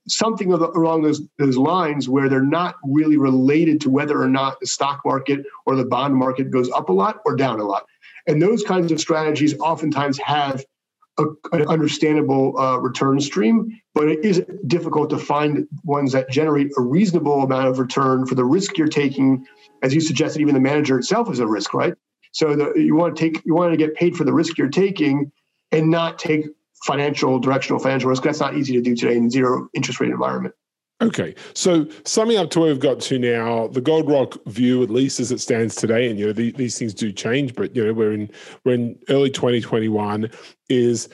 something 0.07 0.51
along 0.53 1.01
those 1.01 1.21
those 1.37 1.57
lines, 1.57 2.07
where 2.07 2.29
they're 2.29 2.41
not 2.41 2.75
really 2.83 3.17
related 3.17 3.81
to 3.81 3.89
whether 3.89 4.21
or 4.21 4.29
not 4.29 4.59
the 4.59 4.67
stock 4.67 5.01
market 5.05 5.45
or 5.65 5.75
the 5.75 5.85
bond 5.85 6.15
market 6.15 6.51
goes 6.51 6.69
up 6.71 6.89
a 6.89 6.93
lot 6.93 7.19
or 7.25 7.35
down 7.35 7.59
a 7.59 7.63
lot. 7.63 7.85
And 8.27 8.41
those 8.41 8.63
kinds 8.63 8.91
of 8.91 8.99
strategies 9.01 9.59
oftentimes 9.59 10.19
have 10.19 10.63
a, 11.19 11.25
an 11.51 11.67
understandable 11.67 12.57
uh, 12.57 12.77
return 12.77 13.19
stream, 13.19 13.79
but 13.93 14.07
it 14.07 14.23
is 14.23 14.43
difficult 14.67 15.09
to 15.09 15.17
find 15.17 15.67
ones 15.83 16.11
that 16.13 16.29
generate 16.29 16.71
a 16.77 16.81
reasonable 16.81 17.43
amount 17.43 17.67
of 17.67 17.79
return 17.79 18.25
for 18.25 18.35
the 18.35 18.45
risk 18.45 18.77
you're 18.77 18.87
taking. 18.87 19.45
As 19.83 19.93
you 19.93 20.01
suggested, 20.01 20.41
even 20.41 20.53
the 20.53 20.61
manager 20.61 20.97
itself 20.97 21.29
is 21.31 21.39
a 21.39 21.47
risk, 21.47 21.73
right? 21.73 21.93
So 22.31 22.55
the, 22.55 22.73
you 22.79 22.95
want 22.95 23.15
to 23.15 23.21
take, 23.21 23.45
you 23.45 23.53
want 23.53 23.71
to 23.73 23.77
get 23.77 23.95
paid 23.95 24.15
for 24.15 24.23
the 24.23 24.33
risk 24.33 24.57
you're 24.57 24.69
taking, 24.69 25.31
and 25.71 25.89
not 25.89 26.19
take 26.19 26.45
financial 26.85 27.39
directional 27.39 27.79
financial 27.79 28.09
risk. 28.09 28.23
That's 28.23 28.39
not 28.39 28.55
easy 28.55 28.73
to 28.73 28.81
do 28.81 28.95
today 28.95 29.15
in 29.15 29.29
zero 29.29 29.69
interest 29.73 29.99
rate 29.99 30.11
environment. 30.11 30.55
Okay, 31.01 31.33
so 31.55 31.87
summing 32.05 32.37
up 32.37 32.51
to 32.51 32.59
where 32.59 32.69
we've 32.69 32.79
got 32.79 32.99
to 33.01 33.17
now, 33.17 33.67
the 33.69 33.81
Goldrock 33.81 34.37
view, 34.45 34.83
at 34.83 34.91
least 34.91 35.19
as 35.19 35.31
it 35.31 35.41
stands 35.41 35.75
today, 35.75 36.07
and 36.07 36.19
you 36.19 36.27
know 36.27 36.33
the, 36.33 36.51
these 36.51 36.77
things 36.77 36.93
do 36.93 37.11
change, 37.11 37.55
but 37.55 37.75
you 37.75 37.83
know 37.83 37.91
we're 37.91 38.13
in 38.13 38.29
we're 38.63 38.75
in 38.75 38.99
early 39.09 39.31
2021. 39.31 40.29
Is 40.69 41.09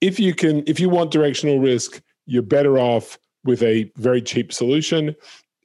if 0.00 0.18
you 0.18 0.34
can, 0.34 0.64
if 0.66 0.80
you 0.80 0.88
want 0.88 1.10
directional 1.10 1.60
risk, 1.60 2.00
you're 2.24 2.42
better 2.42 2.78
off 2.78 3.18
with 3.44 3.62
a 3.62 3.90
very 3.96 4.22
cheap 4.22 4.54
solution. 4.54 5.14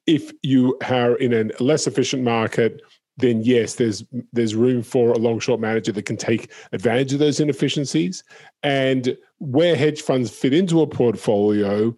If 0.05 0.33
you 0.43 0.77
are 0.89 1.15
in 1.15 1.33
a 1.33 1.63
less 1.63 1.87
efficient 1.87 2.23
market, 2.23 2.81
then 3.15 3.41
yes, 3.41 3.75
there's 3.75 4.03
there's 4.33 4.53
room 4.53 4.83
for 4.83 5.11
a 5.11 5.17
long 5.17 5.39
short 5.39 5.61
manager 5.61 5.93
that 5.93 6.05
can 6.05 6.17
take 6.17 6.51
advantage 6.73 7.13
of 7.13 7.19
those 7.19 7.39
inefficiencies. 7.39 8.21
And 8.63 9.17
where 9.37 9.77
hedge 9.77 10.01
funds 10.01 10.29
fit 10.29 10.53
into 10.53 10.81
a 10.81 10.87
portfolio, 10.87 11.95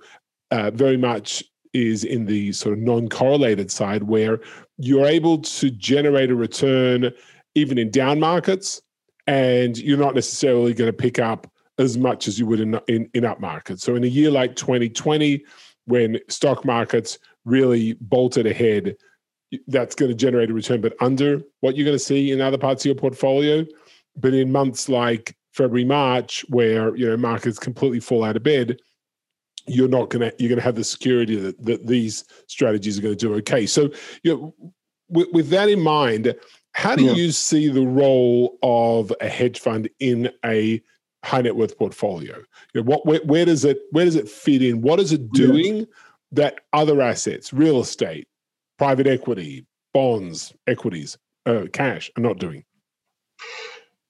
uh, 0.52 0.70
very 0.70 0.98
much 0.98 1.44
is 1.74 2.04
in 2.04 2.26
the 2.26 2.52
sort 2.52 2.78
of 2.78 2.84
non-correlated 2.84 3.72
side 3.72 4.04
where 4.04 4.40
you're 4.78 5.06
able 5.06 5.40
to 5.40 5.70
generate 5.72 6.30
a 6.30 6.36
return 6.36 7.12
even 7.56 7.78
in 7.78 7.90
down 7.90 8.20
markets 8.20 8.82
and 9.28 9.78
you're 9.78 9.98
not 9.98 10.16
necessarily 10.16 10.74
going 10.74 10.90
to 10.90 10.98
pick 10.98 11.20
up 11.20 11.50
as 11.80 11.98
much 11.98 12.28
as 12.28 12.38
you 12.38 12.46
would 12.46 12.60
in, 12.60 12.80
in, 12.88 13.10
in 13.14 13.26
up 13.26 13.40
markets. 13.40 13.84
So 13.84 13.96
in 13.96 14.04
a 14.04 14.08
year 14.08 14.30
like 14.30 14.56
2020, 14.56 15.44
when 15.86 16.20
stock 16.30 16.66
markets 16.66 17.18
really 17.46 17.94
bolted 18.02 18.46
ahead, 18.46 18.96
that's 19.68 19.96
going 19.96 20.10
to 20.10 20.16
generate 20.16 20.50
a 20.50 20.54
return, 20.54 20.82
but 20.82 20.96
under 21.00 21.42
what 21.62 21.76
you're 21.76 21.86
going 21.86 21.98
to 21.98 22.04
see 22.04 22.32
in 22.32 22.42
other 22.42 22.58
parts 22.58 22.84
of 22.84 22.88
your 22.88 22.96
portfolio. 22.96 23.66
But 24.16 24.34
in 24.34 24.52
months 24.52 24.90
like 24.90 25.36
February, 25.52 25.86
March, 25.86 26.46
where 26.50 26.96
you 26.96 27.08
know 27.08 27.18
markets 27.18 27.60
completely 27.60 28.00
fall 28.00 28.24
out 28.24 28.36
of 28.36 28.44
bed, 28.44 28.80
you're 29.68 29.88
not 29.88 30.10
going 30.10 30.30
to 30.30 30.36
you're 30.40 30.50
going 30.50 30.60
to 30.60 30.64
have 30.64 30.76
the 30.76 30.84
security 30.84 31.36
that, 31.36 31.64
that 31.64 31.88
these 31.88 32.26
strategies 32.48 32.98
are 32.98 33.02
going 33.02 33.18
to 33.18 33.28
do 33.28 33.34
okay. 33.36 33.66
So, 33.66 33.90
you 34.24 34.34
know, 34.34 34.56
with, 35.10 35.28
with 35.32 35.50
that 35.50 35.70
in 35.70 35.80
mind, 35.80 36.36
how 36.74 36.96
do 36.96 37.04
yeah. 37.06 37.14
you 37.14 37.32
see 37.32 37.70
the 37.70 37.86
role 37.86 38.58
of 38.64 39.14
a 39.22 39.28
hedge 39.28 39.60
fund 39.60 39.90
in 40.00 40.30
a 40.44 40.82
high 41.24 41.42
net 41.42 41.56
worth 41.56 41.78
portfolio? 41.78 42.38
You 42.74 42.82
know, 42.82 42.84
what 42.84 43.06
where, 43.06 43.22
where, 43.24 43.46
does 43.46 43.64
it 43.64 43.80
where 43.92 44.06
does 44.06 44.16
it 44.16 44.30
fit 44.30 44.62
in? 44.62 44.82
What 44.82 45.00
is 45.00 45.12
it 45.12 45.32
doing? 45.32 45.78
Yeah. 45.78 45.86
that 46.34 46.62
other 46.74 47.02
assets, 47.02 47.54
real 47.54 47.80
estate, 47.80 48.28
private 48.78 49.08
equity, 49.08 49.66
bonds, 49.94 50.54
equities, 50.68 51.18
uh, 51.46 51.66
cash 51.72 52.12
are 52.18 52.22
not 52.22 52.40
doing? 52.40 52.64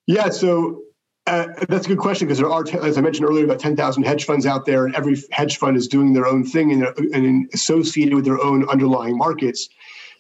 Yeah, 0.08 0.30
so 0.30 0.82
uh, 1.26 1.48
that's 1.70 1.86
a 1.86 1.90
good 1.90 2.00
question 2.00 2.28
because 2.28 2.40
there 2.40 2.50
are, 2.50 2.66
as 2.82 2.98
I 2.98 3.02
mentioned 3.02 3.28
earlier, 3.28 3.46
about 3.46 3.60
10,000 3.60 4.04
hedge 4.04 4.26
funds 4.26 4.46
out 4.46 4.66
there, 4.66 4.86
and 4.86 4.94
every 4.96 5.18
hedge 5.32 5.58
fund 5.58 5.78
is 5.78 5.88
doing 5.88 6.14
their 6.14 6.26
own 6.26 6.44
thing 6.44 6.72
and, 6.72 7.14
and 7.14 7.50
associated 7.54 8.14
with 8.14 8.26
their 8.26 8.42
own 8.42 8.68
underlying 8.68 9.18
markets. 9.18 9.70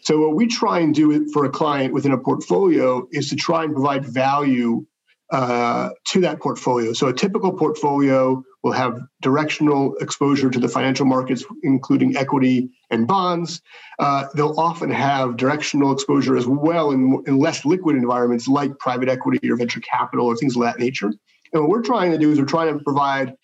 So, 0.02 0.20
what 0.20 0.36
we 0.36 0.48
try 0.48 0.80
and 0.80 0.96
do 0.96 1.30
for 1.32 1.46
a 1.46 1.50
client 1.50 1.94
within 1.94 2.14
a 2.14 2.18
portfolio 2.18 3.08
is 3.12 3.30
to 3.30 3.36
try 3.36 3.64
and 3.64 3.74
provide 3.74 4.06
value 4.06 4.86
uh, 5.30 5.90
to 6.10 6.22
that 6.22 6.40
portfolio. 6.40 6.94
So, 6.94 7.08
a 7.08 7.14
typical 7.14 7.52
portfolio 7.52 8.44
will 8.64 8.72
have 8.72 9.02
directional 9.22 9.96
exposure 9.98 10.50
to 10.50 10.60
the 10.60 10.70
financial 10.70 11.06
markets, 11.06 11.44
including 11.64 12.16
equity 12.16 12.70
and 12.90 13.06
bonds. 13.06 13.62
Uh, 14.00 14.26
they'll 14.36 14.58
often 14.58 14.90
have 14.90 15.36
directional 15.36 15.92
exposure 15.92 16.38
as 16.38 16.48
well 16.48 16.92
in, 16.92 17.22
in, 17.28 17.38
less 17.38 17.66
liquid 17.66 17.98
environments 17.98 18.48
like 18.48 18.78
private 18.80 19.10
equity 19.10 19.52
or 19.52 19.58
venture 19.58 19.82
capital 19.82 20.28
or 20.28 20.36
things 20.36 20.56
of 20.56 20.62
that 20.62 20.80
nature. 20.80 21.12
And 21.52 21.62
what 21.62 21.70
we're 21.70 21.82
trying 21.82 22.12
to 22.12 22.18
do 22.18 22.32
is 22.32 22.40
we're 22.40 22.46
trying 22.46 22.76
to 22.76 22.84
provide 22.84 23.36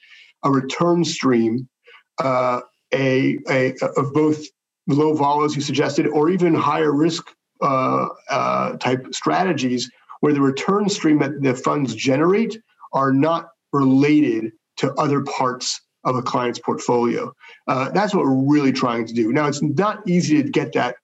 a 0.43 0.49
return 0.49 1.03
stream, 1.03 1.67
uh, 2.19 2.61
a, 2.93 3.37
a, 3.49 3.73
of 3.97 4.13
both 4.13 4.45
low 4.87 5.13
vol, 5.13 5.43
as 5.43 5.55
you 5.55 5.61
suggested, 5.61 6.07
or 6.07 6.29
even 6.29 6.55
higher 6.55 6.93
risk 6.93 7.29
uh, 7.61 8.07
uh, 8.29 8.77
type 8.77 9.05
strategies 9.11 9.91
where 10.21 10.33
the 10.33 10.41
return 10.41 10.87
stream 10.87 11.19
that 11.19 11.41
the 11.41 11.53
funds 11.53 11.93
generate 11.93 12.57
are 12.93 13.11
not 13.11 13.49
related 13.73 14.51
to 14.79 14.93
other 14.93 15.21
parts 15.21 15.81
of 16.03 16.15
a 16.15 16.21
client's 16.21 16.59
portfolio. 16.59 17.33
Uh, 17.67 17.89
that's 17.89 18.13
what 18.13 18.23
we're 18.23 18.51
really 18.51 18.71
trying 18.71 19.05
to 19.05 19.13
do. 19.13 19.31
Now, 19.33 19.47
it's 19.47 19.61
not 19.61 20.07
easy 20.07 20.41
to 20.41 20.49
get 20.49 20.73
that 20.73 20.95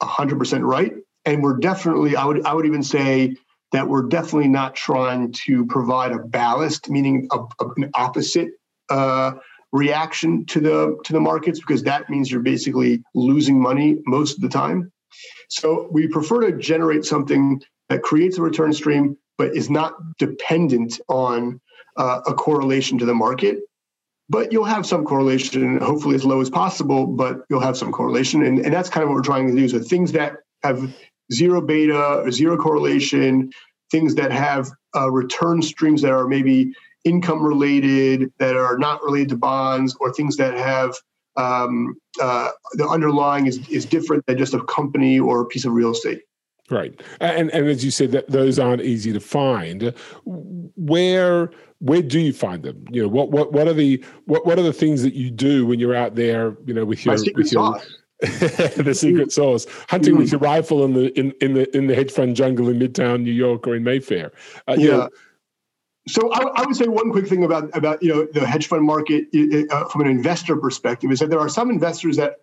100% 0.00 0.62
right, 0.62 0.92
and 1.24 1.42
we're 1.42 1.58
definitely, 1.58 2.16
I 2.16 2.24
would, 2.24 2.44
I 2.46 2.54
would 2.54 2.66
even 2.66 2.82
say 2.82 3.36
that 3.72 3.88
we're 3.88 4.04
definitely 4.04 4.48
not 4.48 4.74
trying 4.74 5.32
to 5.46 5.66
provide 5.66 6.12
a 6.12 6.18
ballast, 6.18 6.90
meaning 6.90 7.28
a, 7.32 7.38
a, 7.38 7.68
an 7.76 7.90
opposite 7.94 8.50
uh, 8.90 9.32
reaction 9.72 10.44
to 10.46 10.60
the 10.60 10.98
to 11.04 11.12
the 11.12 11.20
markets, 11.20 11.58
because 11.58 11.82
that 11.84 12.10
means 12.10 12.30
you're 12.30 12.42
basically 12.42 13.02
losing 13.14 13.60
money 13.60 13.96
most 14.06 14.36
of 14.36 14.42
the 14.42 14.48
time. 14.48 14.92
So 15.48 15.88
we 15.90 16.06
prefer 16.06 16.50
to 16.50 16.58
generate 16.58 17.04
something 17.04 17.62
that 17.88 18.02
creates 18.02 18.38
a 18.38 18.42
return 18.42 18.72
stream, 18.72 19.16
but 19.38 19.56
is 19.56 19.70
not 19.70 19.94
dependent 20.18 21.00
on 21.08 21.60
uh, 21.96 22.20
a 22.26 22.34
correlation 22.34 22.98
to 22.98 23.04
the 23.04 23.14
market. 23.14 23.58
But 24.28 24.52
you'll 24.52 24.64
have 24.64 24.86
some 24.86 25.04
correlation, 25.04 25.78
hopefully 25.78 26.14
as 26.14 26.24
low 26.24 26.40
as 26.40 26.48
possible, 26.48 27.06
but 27.06 27.44
you'll 27.50 27.60
have 27.60 27.76
some 27.76 27.92
correlation. 27.92 28.44
And, 28.44 28.60
and 28.60 28.72
that's 28.72 28.88
kind 28.88 29.02
of 29.02 29.10
what 29.10 29.16
we're 29.16 29.22
trying 29.22 29.48
to 29.48 29.54
do. 29.54 29.68
So 29.68 29.78
things 29.78 30.12
that 30.12 30.36
have 30.62 30.94
zero 31.32 31.60
beta 31.60 32.24
zero 32.30 32.56
correlation, 32.56 33.50
things 33.90 34.14
that 34.14 34.32
have 34.32 34.70
uh, 34.96 35.10
return 35.10 35.60
streams 35.60 36.02
that 36.02 36.12
are 36.12 36.26
maybe 36.26 36.72
income 37.04 37.42
related, 37.42 38.32
that 38.38 38.56
are 38.56 38.78
not 38.78 39.02
related 39.02 39.30
to 39.30 39.36
bonds, 39.36 39.96
or 40.00 40.12
things 40.12 40.36
that 40.36 40.54
have 40.54 40.94
um, 41.36 41.96
uh, 42.20 42.50
the 42.74 42.86
underlying 42.86 43.46
is, 43.46 43.66
is 43.68 43.84
different 43.84 44.24
than 44.26 44.38
just 44.38 44.54
a 44.54 44.62
company 44.64 45.18
or 45.18 45.40
a 45.40 45.46
piece 45.46 45.64
of 45.64 45.72
real 45.72 45.90
estate. 45.90 46.22
Right, 46.70 46.98
and 47.20 47.50
and 47.50 47.68
as 47.68 47.84
you 47.84 47.90
said, 47.90 48.12
that 48.12 48.28
those 48.28 48.58
aren't 48.58 48.82
easy 48.82 49.12
to 49.12 49.20
find. 49.20 49.92
Where 50.24 51.50
where 51.82 52.00
do 52.00 52.20
you 52.20 52.32
find 52.32 52.62
them? 52.62 52.84
You 52.90 53.02
know, 53.02 53.08
what 53.08 53.30
what 53.32 53.52
what 53.52 53.66
are 53.66 53.72
the 53.74 54.02
what 54.26 54.46
what 54.46 54.58
are 54.58 54.62
the 54.62 54.72
things 54.72 55.02
that 55.02 55.14
you 55.14 55.30
do 55.30 55.66
when 55.66 55.80
you're 55.80 55.94
out 55.94 56.14
there? 56.14 56.56
You 56.64 56.74
know, 56.74 56.84
with 56.84 57.04
your 57.04 57.16
with 57.34 57.52
your 57.52 57.80
the 58.20 58.94
secret 58.94 59.32
sauce, 59.32 59.66
hunting 59.88 60.16
with 60.16 60.30
your 60.30 60.38
rifle 60.38 60.84
in 60.84 60.94
the 60.94 61.18
in, 61.18 61.32
in 61.40 61.54
the 61.54 61.76
in 61.76 61.88
the 61.88 61.94
hedge 61.94 62.12
fund 62.12 62.36
jungle 62.36 62.68
in 62.68 62.78
Midtown 62.78 63.22
New 63.22 63.32
York 63.32 63.66
or 63.66 63.74
in 63.74 63.82
Mayfair. 63.82 64.30
Uh, 64.68 64.76
yeah. 64.78 64.90
Know, 64.90 65.08
so 66.06 66.32
I, 66.32 66.62
I, 66.62 66.66
would 66.66 66.76
say 66.76 66.86
one 66.86 67.10
quick 67.10 67.26
thing 67.26 67.42
about 67.42 67.76
about 67.76 68.00
you 68.00 68.14
know 68.14 68.26
the 68.32 68.46
hedge 68.46 68.68
fund 68.68 68.84
market 68.84 69.26
uh, 69.70 69.88
from 69.88 70.02
an 70.02 70.06
investor 70.06 70.56
perspective 70.56 71.10
is 71.10 71.18
that 71.18 71.30
there 71.30 71.40
are 71.40 71.48
some 71.48 71.68
investors 71.68 72.16
that 72.16 72.42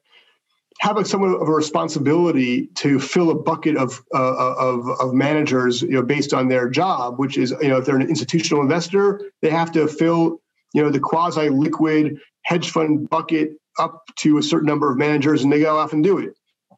have 0.79 1.05
somewhat 1.07 1.41
of 1.41 1.47
a 1.47 1.51
responsibility 1.51 2.67
to 2.75 2.99
fill 2.99 3.31
a 3.31 3.35
bucket 3.35 3.75
of, 3.75 4.01
uh, 4.13 4.55
of, 4.57 4.87
of 4.99 5.13
managers, 5.13 5.81
you 5.81 5.89
know, 5.89 6.01
based 6.01 6.33
on 6.33 6.47
their 6.47 6.69
job, 6.69 7.19
which 7.19 7.37
is, 7.37 7.53
you 7.61 7.67
know, 7.67 7.77
if 7.77 7.85
they're 7.85 7.97
an 7.97 8.09
institutional 8.09 8.61
investor, 8.61 9.21
they 9.41 9.49
have 9.49 9.71
to 9.73 9.87
fill, 9.87 10.41
you 10.73 10.81
know, 10.81 10.89
the 10.89 10.99
quasi 10.99 11.49
liquid 11.49 12.17
hedge 12.43 12.69
fund 12.71 13.09
bucket 13.09 13.51
up 13.77 14.03
to 14.15 14.37
a 14.37 14.43
certain 14.43 14.67
number 14.67 14.89
of 14.89 14.97
managers 14.97 15.43
and 15.43 15.51
they 15.51 15.59
go 15.59 15.77
off 15.77 15.93
and 15.93 16.03
do 16.03 16.17
it. 16.17 16.33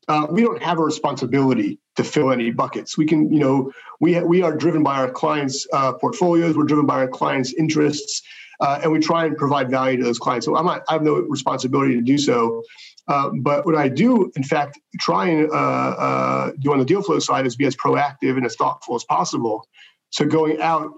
Uh, 0.08 0.26
we 0.30 0.42
don't 0.42 0.62
have 0.62 0.80
a 0.80 0.84
responsibility 0.84 1.80
to 1.96 2.04
fill 2.04 2.32
any 2.32 2.50
buckets. 2.52 2.98
We 2.98 3.06
can, 3.06 3.32
you 3.32 3.40
know, 3.40 3.72
we, 4.00 4.14
ha- 4.14 4.24
we 4.24 4.42
are 4.42 4.56
driven 4.56 4.82
by 4.82 4.98
our 4.98 5.12
clients' 5.12 5.68
uh, 5.74 5.94
portfolios. 5.94 6.58
We're 6.58 6.64
driven 6.64 6.86
by 6.86 6.96
our 6.96 7.08
clients' 7.08 7.54
interests, 7.54 8.22
uh, 8.60 8.80
and 8.82 8.92
we 8.92 9.00
try 9.00 9.26
and 9.26 9.38
provide 9.38 9.70
value 9.70 9.98
to 9.98 10.04
those 10.04 10.20
clients. 10.20 10.46
So 10.46 10.56
I'm 10.56 10.66
not, 10.66 10.82
I 10.90 10.94
have 10.94 11.04
no 11.04 11.16
responsibility 11.16 11.96
to 11.96 12.02
do 12.02 12.18
so. 12.18 12.64
Uh, 13.08 13.32
but 13.42 13.66
what 13.66 13.76
I 13.76 13.90
do, 13.90 14.32
in 14.36 14.44
fact, 14.44 14.80
try 15.00 15.28
and 15.28 15.52
uh, 15.52 15.54
uh, 15.54 16.52
do 16.60 16.72
on 16.72 16.80
the 16.80 16.86
deal 16.86 17.02
flow 17.02 17.20
side 17.20 17.46
is 17.46 17.56
be 17.56 17.66
as 17.66 17.76
proactive 17.76 18.38
and 18.38 18.46
as 18.46 18.56
thoughtful 18.56 18.96
as 18.96 19.04
possible. 19.04 19.66
So 20.12 20.26
going 20.26 20.62
out 20.62 20.92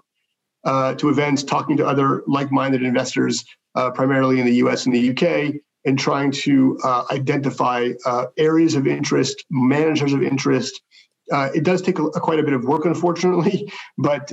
uh, 0.65 0.95
to 0.95 1.09
events, 1.09 1.43
talking 1.43 1.77
to 1.77 1.85
other 1.85 2.23
like-minded 2.27 2.83
investors, 2.83 3.43
uh, 3.75 3.91
primarily 3.91 4.39
in 4.39 4.45
the 4.45 4.55
U.S. 4.55 4.85
and 4.85 4.93
the 4.93 4.99
U.K., 4.99 5.59
and 5.85 5.99
trying 5.99 6.31
to 6.31 6.79
identify 7.11 7.89
areas 8.37 8.75
of 8.75 8.87
interest, 8.87 9.43
managers 9.51 10.13
of 10.13 10.23
interest. 10.23 10.81
it 11.29 11.65
does 11.65 11.81
take 11.81 11.99
a, 11.99 12.03
a, 12.03 12.21
quite 12.21 12.39
a 12.39 12.43
bit 12.43 12.53
of 12.53 12.63
work, 12.63 12.85
unfortunately, 12.85 13.69
but 13.97 14.31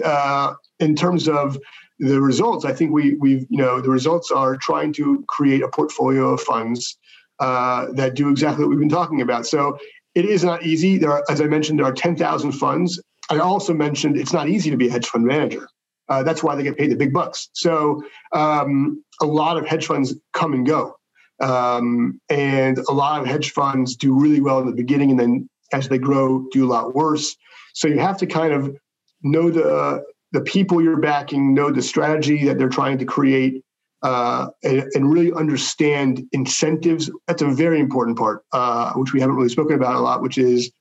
in 0.79 0.95
terms 0.95 1.27
of 1.29 1.59
the 1.99 2.21
results, 2.21 2.65
I 2.65 2.73
think 2.73 2.93
we 2.93 3.17
we 3.17 3.47
you 3.51 3.59
know 3.59 3.81
the 3.81 3.91
results 3.91 4.31
are 4.31 4.57
trying 4.57 4.93
to 4.95 5.25
create 5.29 5.63
a 5.63 5.69
portfolio 5.69 6.31
of 6.31 6.41
funds 6.41 6.97
uh, 7.41 7.87
that 7.95 8.15
do 8.15 8.31
exactly 8.31 8.65
what 8.65 8.71
we've 8.71 8.79
been 8.79 8.89
talking 8.89 9.21
about. 9.21 9.47
So 9.47 9.79
it 10.15 10.25
is 10.25 10.45
not 10.45 10.65
easy. 10.65 10.99
There 10.99 11.13
are, 11.13 11.25
as 11.29 11.41
I 11.41 11.47
mentioned, 11.47 11.79
there 11.79 11.87
are 11.87 11.93
10,000 11.93 12.53
funds. 12.53 13.03
I 13.31 13.39
also 13.39 13.73
mentioned 13.73 14.17
it's 14.17 14.33
not 14.33 14.49
easy 14.49 14.71
to 14.71 14.77
be 14.77 14.89
a 14.89 14.91
hedge 14.91 15.07
fund 15.07 15.25
manager. 15.25 15.69
Uh, 16.09 16.23
that's 16.25 16.43
why 16.43 16.57
they 16.57 16.65
get 16.65 16.77
paid 16.77 16.91
the 16.91 16.97
big 16.97 17.13
bucks. 17.13 17.49
So 17.53 18.03
um, 18.33 19.05
a 19.21 19.27
lot 19.27 19.57
of 19.57 19.67
hedge 19.67 19.87
funds 19.87 20.15
come 20.33 20.53
and 20.53 20.67
go. 20.67 20.97
Um, 21.41 22.21
and 22.29 22.79
a 22.79 22.93
lot 22.93 23.23
of 23.23 23.27
hedge 23.27 23.53
funds 23.53 23.97
do 23.97 24.13
really 24.13 24.41
well 24.41 24.59
in 24.59 24.67
the 24.67 24.75
beginning 24.75 25.11
and 25.11 25.21
then 25.21 25.49
as 25.73 25.89
they 25.89 25.99
grow 25.99 26.47
do 26.53 26.67
a 26.67 26.69
lot 26.69 26.95
worse. 26.95 27.37
So 27.75 27.89
you 27.89 27.99
have 28.01 28.19
to 28.19 28.27
kind 28.27 28.53
of 28.53 28.77
know 29.23 29.51
the 29.51 30.05
the 30.33 30.41
people 30.43 30.81
you're 30.81 30.97
backing, 30.97 31.55
know 31.55 31.71
the 31.71 31.83
strategy 31.83 32.45
that 32.45 32.57
they're 32.57 32.69
trying 32.69 32.99
to 32.99 33.05
create, 33.05 33.65
uh, 34.03 34.49
and, 34.63 34.85
and, 34.95 35.13
really 35.13 35.33
understand 35.33 36.27
incentives. 36.33 37.11
That's 37.27 37.43
a 37.43 37.51
very 37.51 37.81
important 37.81 38.17
part, 38.17 38.45
uh, 38.53 38.93
which 38.95 39.13
we 39.13 39.21
haven't 39.21 39.37
really 39.37 39.51
spoken 39.51 39.77
about 39.77 39.95
a 39.95 40.01
lot, 40.01 40.23
which 40.23 40.39
is 40.39 40.73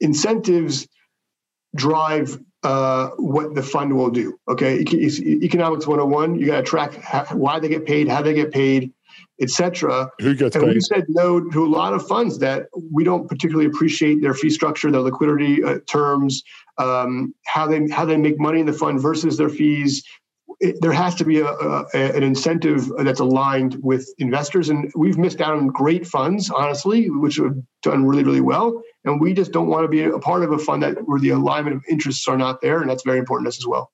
incentives 0.00 0.88
drive 1.76 2.38
uh, 2.62 3.08
what 3.16 3.54
the 3.54 3.62
fund 3.62 3.96
will 3.96 4.10
do. 4.10 4.38
Okay, 4.48 4.80
economics 4.80 5.86
101. 5.86 6.38
You 6.38 6.46
got 6.46 6.56
to 6.56 6.62
track 6.62 6.94
how, 6.94 7.24
why 7.36 7.58
they 7.58 7.68
get 7.68 7.86
paid, 7.86 8.08
how 8.08 8.22
they 8.22 8.34
get 8.34 8.52
paid, 8.52 8.92
etc. 9.40 10.10
Who 10.20 10.34
gets 10.34 10.56
and 10.56 10.64
paid? 10.64 10.74
we 10.74 10.80
said 10.80 11.04
no 11.08 11.40
to 11.50 11.64
a 11.64 11.68
lot 11.68 11.94
of 11.94 12.06
funds 12.06 12.38
that 12.38 12.66
we 12.92 13.04
don't 13.04 13.28
particularly 13.28 13.66
appreciate 13.66 14.20
their 14.20 14.34
fee 14.34 14.50
structure, 14.50 14.90
their 14.90 15.00
liquidity 15.00 15.64
uh, 15.64 15.78
terms, 15.86 16.42
um, 16.78 17.34
how 17.46 17.66
they 17.66 17.88
how 17.88 18.04
they 18.04 18.16
make 18.16 18.38
money 18.38 18.60
in 18.60 18.66
the 18.66 18.72
fund 18.72 19.00
versus 19.00 19.36
their 19.38 19.48
fees, 19.48 20.02
it, 20.60 20.76
there 20.80 20.92
has 20.92 21.14
to 21.16 21.24
be 21.24 21.40
a, 21.40 21.46
a, 21.46 21.86
an 21.94 22.22
incentive 22.22 22.90
that's 22.98 23.20
aligned 23.20 23.78
with 23.82 24.06
investors. 24.18 24.68
And 24.68 24.92
we've 24.94 25.18
missed 25.18 25.40
out 25.40 25.54
on 25.54 25.68
great 25.68 26.06
funds, 26.06 26.50
honestly, 26.50 27.08
which 27.08 27.36
have 27.36 27.56
done 27.82 28.04
really, 28.04 28.24
really 28.24 28.42
well. 28.42 28.82
And 29.04 29.20
we 29.20 29.32
just 29.32 29.52
don't 29.52 29.68
want 29.68 29.84
to 29.84 29.88
be 29.88 30.04
a 30.04 30.18
part 30.18 30.44
of 30.44 30.52
a 30.52 30.58
fund 30.58 30.82
that 30.82 30.98
where 31.06 31.18
the 31.18 31.30
alignment 31.30 31.76
of 31.76 31.82
interests 31.88 32.28
are 32.28 32.36
not 32.36 32.60
there. 32.60 32.80
And 32.80 32.90
that's 32.90 33.04
very 33.04 33.18
important 33.18 33.46
to 33.46 33.48
us 33.48 33.58
as 33.58 33.66
well. 33.66 33.90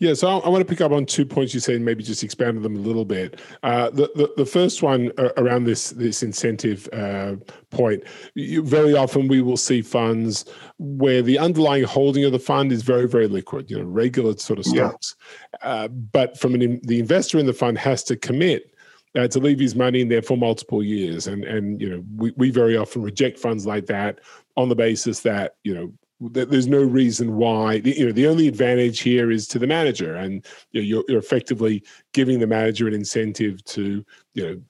Yeah, 0.00 0.14
so 0.14 0.28
I, 0.28 0.38
I, 0.38 0.48
want 0.48 0.60
to 0.60 0.64
pick 0.64 0.80
up 0.80 0.92
on 0.92 1.06
two 1.06 1.26
points 1.26 1.52
you 1.52 1.60
said, 1.60 1.74
and 1.74 1.84
maybe 1.84 2.04
just 2.04 2.22
expand 2.22 2.56
on 2.56 2.62
them 2.62 2.76
a 2.76 2.80
little 2.80 3.04
bit. 3.04 3.40
Uh, 3.64 3.90
the, 3.90 4.10
the, 4.14 4.32
the 4.36 4.46
first 4.46 4.82
one 4.82 5.10
uh, 5.18 5.30
around 5.36 5.64
this 5.64 5.90
this 5.90 6.22
incentive 6.22 6.88
uh, 6.92 7.34
point. 7.70 8.04
You, 8.34 8.62
very 8.62 8.94
often 8.94 9.26
we 9.26 9.42
will 9.42 9.56
see 9.56 9.82
funds 9.82 10.44
where 10.78 11.20
the 11.20 11.38
underlying 11.38 11.84
holding 11.84 12.24
of 12.24 12.32
the 12.32 12.38
fund 12.38 12.70
is 12.70 12.82
very 12.82 13.08
very 13.08 13.26
liquid, 13.26 13.70
you 13.70 13.78
know, 13.78 13.84
regular 13.84 14.36
sort 14.36 14.60
of 14.60 14.66
stocks. 14.66 15.16
Yeah. 15.62 15.68
Uh, 15.68 15.88
but 15.88 16.38
from 16.38 16.54
an, 16.54 16.80
the 16.84 17.00
investor 17.00 17.38
in 17.38 17.46
the 17.46 17.52
fund 17.52 17.76
has 17.78 18.04
to 18.04 18.16
commit 18.16 18.72
uh, 19.16 19.26
to 19.28 19.40
leave 19.40 19.58
his 19.58 19.74
money 19.74 20.00
in 20.00 20.08
there 20.08 20.22
for 20.22 20.36
multiple 20.36 20.82
years. 20.82 21.26
And 21.26 21.44
and 21.44 21.80
you 21.80 21.90
know, 21.90 22.04
we, 22.16 22.32
we 22.36 22.50
very 22.50 22.76
often 22.76 23.02
reject 23.02 23.38
funds 23.38 23.66
like 23.66 23.86
that 23.86 24.20
on 24.56 24.68
the 24.68 24.76
basis 24.76 25.20
that 25.20 25.56
you 25.64 25.74
know 25.74 25.92
there's 26.20 26.66
no 26.66 26.82
reason 26.82 27.36
why 27.36 27.74
you 27.74 28.06
know 28.06 28.12
the 28.12 28.26
only 28.26 28.48
advantage 28.48 29.00
here 29.00 29.30
is 29.30 29.46
to 29.46 29.58
the 29.58 29.66
manager 29.66 30.16
and 30.16 30.44
you 30.72 30.80
know, 30.80 30.86
you're, 30.86 31.04
you're 31.08 31.18
effectively 31.18 31.82
giving 32.12 32.40
the 32.40 32.46
manager 32.46 32.88
an 32.88 32.94
incentive 32.94 33.62
to 33.64 34.04
you 34.34 34.42
know 34.42 34.60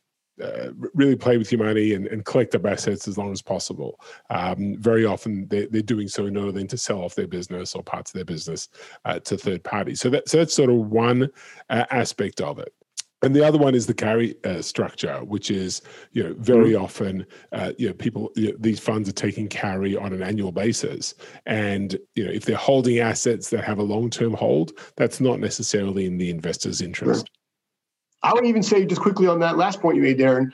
uh, 0.40 0.70
really 0.94 1.16
play 1.16 1.36
with 1.36 1.50
your 1.50 1.62
money 1.64 1.94
and, 1.94 2.06
and, 2.06 2.24
collect 2.24 2.54
up 2.54 2.64
assets 2.64 3.08
as 3.08 3.18
long 3.18 3.32
as 3.32 3.42
possible. 3.42 3.98
Um, 4.30 4.76
very 4.78 5.04
often 5.04 5.48
they're, 5.48 5.66
they're, 5.66 5.82
doing 5.82 6.06
so 6.06 6.26
in 6.26 6.36
order 6.36 6.52
then 6.52 6.68
to 6.68 6.76
sell 6.76 7.02
off 7.02 7.16
their 7.16 7.26
business 7.26 7.74
or 7.74 7.82
parts 7.82 8.10
of 8.10 8.14
their 8.14 8.24
business 8.24 8.68
uh, 9.04 9.18
to 9.20 9.36
third 9.36 9.64
parties. 9.64 10.00
So, 10.00 10.10
that, 10.10 10.28
so 10.28 10.36
that's 10.36 10.54
sort 10.54 10.70
of 10.70 10.76
one 10.76 11.28
uh, 11.70 11.86
aspect 11.90 12.40
of 12.40 12.60
it. 12.60 12.72
And 13.22 13.34
the 13.34 13.44
other 13.44 13.58
one 13.58 13.74
is 13.74 13.86
the 13.86 13.94
carry 13.94 14.36
uh, 14.44 14.62
structure, 14.62 15.18
which 15.24 15.50
is 15.50 15.82
you 16.12 16.22
know 16.22 16.34
very 16.38 16.72
mm-hmm. 16.72 16.84
often 16.84 17.26
uh, 17.52 17.72
you 17.76 17.88
know 17.88 17.94
people 17.94 18.30
you 18.36 18.52
know, 18.52 18.56
these 18.60 18.78
funds 18.78 19.08
are 19.08 19.12
taking 19.12 19.48
carry 19.48 19.96
on 19.96 20.12
an 20.12 20.22
annual 20.22 20.52
basis, 20.52 21.14
and 21.44 21.98
you 22.14 22.24
know 22.24 22.30
if 22.30 22.44
they're 22.44 22.56
holding 22.56 23.00
assets 23.00 23.50
that 23.50 23.64
have 23.64 23.78
a 23.78 23.82
long 23.82 24.08
term 24.08 24.34
hold, 24.34 24.72
that's 24.96 25.20
not 25.20 25.40
necessarily 25.40 26.06
in 26.06 26.18
the 26.18 26.30
investor's 26.30 26.80
interest. 26.80 27.28
I 28.22 28.32
would 28.32 28.46
even 28.46 28.62
say 28.62 28.84
just 28.84 29.00
quickly 29.00 29.26
on 29.26 29.40
that 29.40 29.56
last 29.56 29.80
point 29.80 29.96
you 29.96 30.02
made, 30.02 30.18
Darren. 30.18 30.52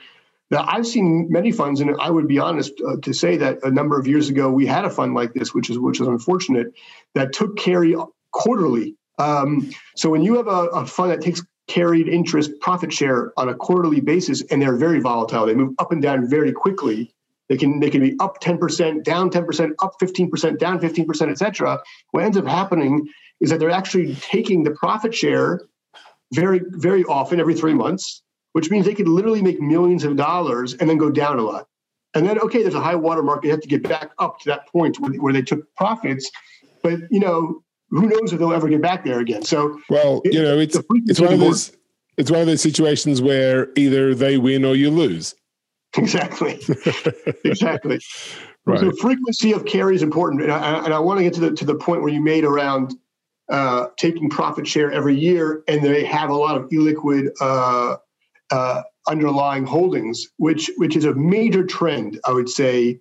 That 0.51 0.65
I've 0.67 0.85
seen 0.85 1.27
many 1.29 1.51
funds, 1.51 1.81
and 1.81 1.95
I 1.99 2.09
would 2.11 2.27
be 2.27 2.37
honest 2.37 2.73
uh, 2.87 2.97
to 3.01 3.13
say 3.13 3.35
that 3.37 3.63
a 3.63 3.71
number 3.71 3.99
of 3.99 4.07
years 4.07 4.29
ago 4.29 4.49
we 4.49 4.65
had 4.65 4.85
a 4.85 4.89
fund 4.89 5.13
like 5.13 5.33
this, 5.33 5.53
which 5.53 5.69
is 5.69 5.77
which 5.77 5.99
is 6.01 6.07
unfortunate, 6.07 6.73
that 7.13 7.33
took 7.33 7.57
carry 7.57 7.95
quarterly. 8.31 8.95
Um, 9.17 9.71
so 9.95 10.09
when 10.09 10.21
you 10.21 10.35
have 10.35 10.47
a, 10.47 10.67
a 10.67 10.85
fund 10.85 11.11
that 11.11 11.21
takes 11.21 11.41
carried 11.67 12.07
interest 12.07 12.51
profit 12.61 12.93
share 12.93 13.31
on 13.37 13.49
a 13.49 13.53
quarterly 13.55 13.99
basis, 13.99 14.43
and 14.51 14.61
they're 14.61 14.77
very 14.77 14.99
volatile. 14.99 15.45
They 15.45 15.55
move 15.55 15.73
up 15.79 15.91
and 15.91 16.01
down 16.01 16.29
very 16.29 16.51
quickly. 16.51 17.13
They 17.49 17.57
can 17.57 17.79
they 17.79 17.89
can 17.89 18.01
be 18.01 18.15
up 18.19 18.41
10%, 18.41 19.03
down 19.03 19.29
10%, 19.29 19.71
up 19.81 19.93
15%, 20.01 20.57
down 20.57 20.79
15%, 20.79 21.31
etc. 21.31 21.79
What 22.11 22.23
ends 22.23 22.37
up 22.37 22.47
happening 22.47 23.07
is 23.39 23.49
that 23.49 23.59
they're 23.59 23.71
actually 23.71 24.15
taking 24.15 24.63
the 24.63 24.71
profit 24.71 25.13
share 25.13 25.61
very, 26.33 26.61
very 26.69 27.03
often, 27.05 27.39
every 27.39 27.53
three 27.53 27.73
months, 27.73 28.23
which 28.53 28.71
means 28.71 28.85
they 28.85 28.95
could 28.95 29.07
literally 29.07 29.41
make 29.41 29.61
millions 29.61 30.03
of 30.03 30.15
dollars 30.15 30.73
and 30.73 30.89
then 30.89 30.97
go 30.97 31.09
down 31.09 31.37
a 31.37 31.43
lot. 31.43 31.67
And 32.15 32.25
then, 32.25 32.39
okay, 32.39 32.61
there's 32.61 32.75
a 32.75 32.81
high 32.81 32.95
water 32.95 33.21
mark. 33.21 33.43
They 33.43 33.49
have 33.49 33.59
to 33.59 33.67
get 33.67 33.83
back 33.83 34.11
up 34.19 34.39
to 34.39 34.49
that 34.49 34.67
point 34.69 34.99
where, 34.99 35.11
where 35.13 35.33
they 35.33 35.41
took 35.41 35.73
profits. 35.75 36.31
But 36.81 36.99
you 37.11 37.19
know, 37.19 37.63
who 37.89 38.07
knows 38.07 38.33
if 38.33 38.39
they'll 38.39 38.53
ever 38.53 38.69
get 38.69 38.81
back 38.81 39.03
there 39.05 39.19
again? 39.19 39.43
So, 39.43 39.79
well, 39.89 40.21
it, 40.25 40.33
you 40.33 40.41
know, 40.41 40.57
it's 40.57 40.77
it's 41.05 41.19
one 41.19 41.33
of 41.33 41.39
those 41.39 41.75
it's 42.17 42.31
one 42.31 42.41
of 42.41 42.47
those 42.47 42.61
situations 42.61 43.21
where 43.21 43.69
either 43.75 44.15
they 44.15 44.37
win 44.37 44.65
or 44.65 44.75
you 44.75 44.89
lose. 44.89 45.35
Exactly, 45.97 46.59
exactly. 47.45 48.01
right. 48.65 48.79
So 48.81 48.91
frequency 48.99 49.53
of 49.53 49.63
carry 49.63 49.95
is 49.95 50.03
important, 50.03 50.41
and 50.41 50.51
I, 50.51 50.83
and 50.83 50.93
I 50.93 50.99
want 50.99 51.19
to 51.19 51.23
get 51.23 51.33
to 51.35 51.39
the 51.39 51.51
to 51.51 51.63
the 51.63 51.75
point 51.75 52.01
where 52.01 52.11
you 52.11 52.19
made 52.19 52.43
around 52.43 52.93
uh, 53.49 53.87
taking 53.97 54.29
profit 54.29 54.67
share 54.67 54.91
every 54.91 55.15
year, 55.15 55.63
and 55.69 55.81
they 55.81 56.03
have 56.03 56.29
a 56.29 56.35
lot 56.35 56.57
of 56.57 56.67
illiquid 56.69 57.29
uh, 57.39 57.95
uh, 58.51 58.81
underlying 59.07 59.65
holdings, 59.65 60.27
which 60.35 60.69
which 60.75 60.97
is 60.97 61.05
a 61.05 61.13
major 61.13 61.63
trend, 61.63 62.19
I 62.25 62.33
would 62.33 62.49
say. 62.49 62.99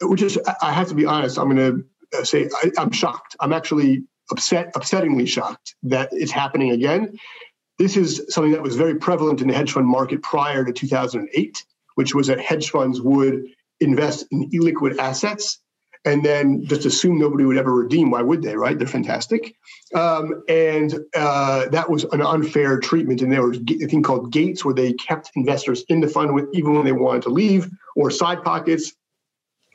Which 0.00 0.22
is, 0.22 0.38
I 0.62 0.72
have 0.72 0.88
to 0.88 0.94
be 0.94 1.04
honest, 1.04 1.38
I'm 1.38 1.54
going 1.54 1.84
to 2.12 2.24
say 2.24 2.48
I, 2.62 2.70
I'm 2.78 2.90
shocked. 2.90 3.36
I'm 3.40 3.52
actually 3.52 4.04
upset, 4.30 4.74
upsettingly 4.74 5.26
shocked 5.26 5.74
that 5.82 6.08
it's 6.12 6.32
happening 6.32 6.70
again. 6.70 7.18
This 7.78 7.96
is 7.96 8.26
something 8.28 8.52
that 8.52 8.62
was 8.62 8.76
very 8.76 8.96
prevalent 8.96 9.40
in 9.40 9.48
the 9.48 9.54
hedge 9.54 9.72
fund 9.72 9.86
market 9.86 10.22
prior 10.22 10.64
to 10.64 10.72
2008, 10.72 11.64
which 11.94 12.14
was 12.14 12.26
that 12.26 12.40
hedge 12.40 12.70
funds 12.70 13.00
would 13.00 13.44
invest 13.80 14.26
in 14.30 14.50
illiquid 14.50 14.98
assets 14.98 15.60
and 16.04 16.24
then 16.24 16.64
just 16.64 16.86
assume 16.86 17.18
nobody 17.18 17.44
would 17.44 17.58
ever 17.58 17.74
redeem. 17.74 18.10
Why 18.10 18.22
would 18.22 18.42
they, 18.42 18.56
right? 18.56 18.78
They're 18.78 18.88
fantastic. 18.88 19.54
Um, 19.94 20.42
and 20.48 20.94
uh, 21.14 21.68
that 21.68 21.90
was 21.90 22.04
an 22.04 22.22
unfair 22.22 22.78
treatment. 22.80 23.20
And 23.20 23.30
there 23.30 23.46
was 23.46 23.58
a 23.58 23.86
thing 23.86 24.02
called 24.02 24.32
gates 24.32 24.64
where 24.64 24.74
they 24.74 24.94
kept 24.94 25.30
investors 25.36 25.84
in 25.88 26.00
the 26.00 26.08
fund 26.08 26.34
with, 26.34 26.46
even 26.54 26.74
when 26.74 26.86
they 26.86 26.92
wanted 26.92 27.22
to 27.22 27.28
leave, 27.28 27.68
or 27.96 28.10
side 28.10 28.42
pockets 28.42 28.94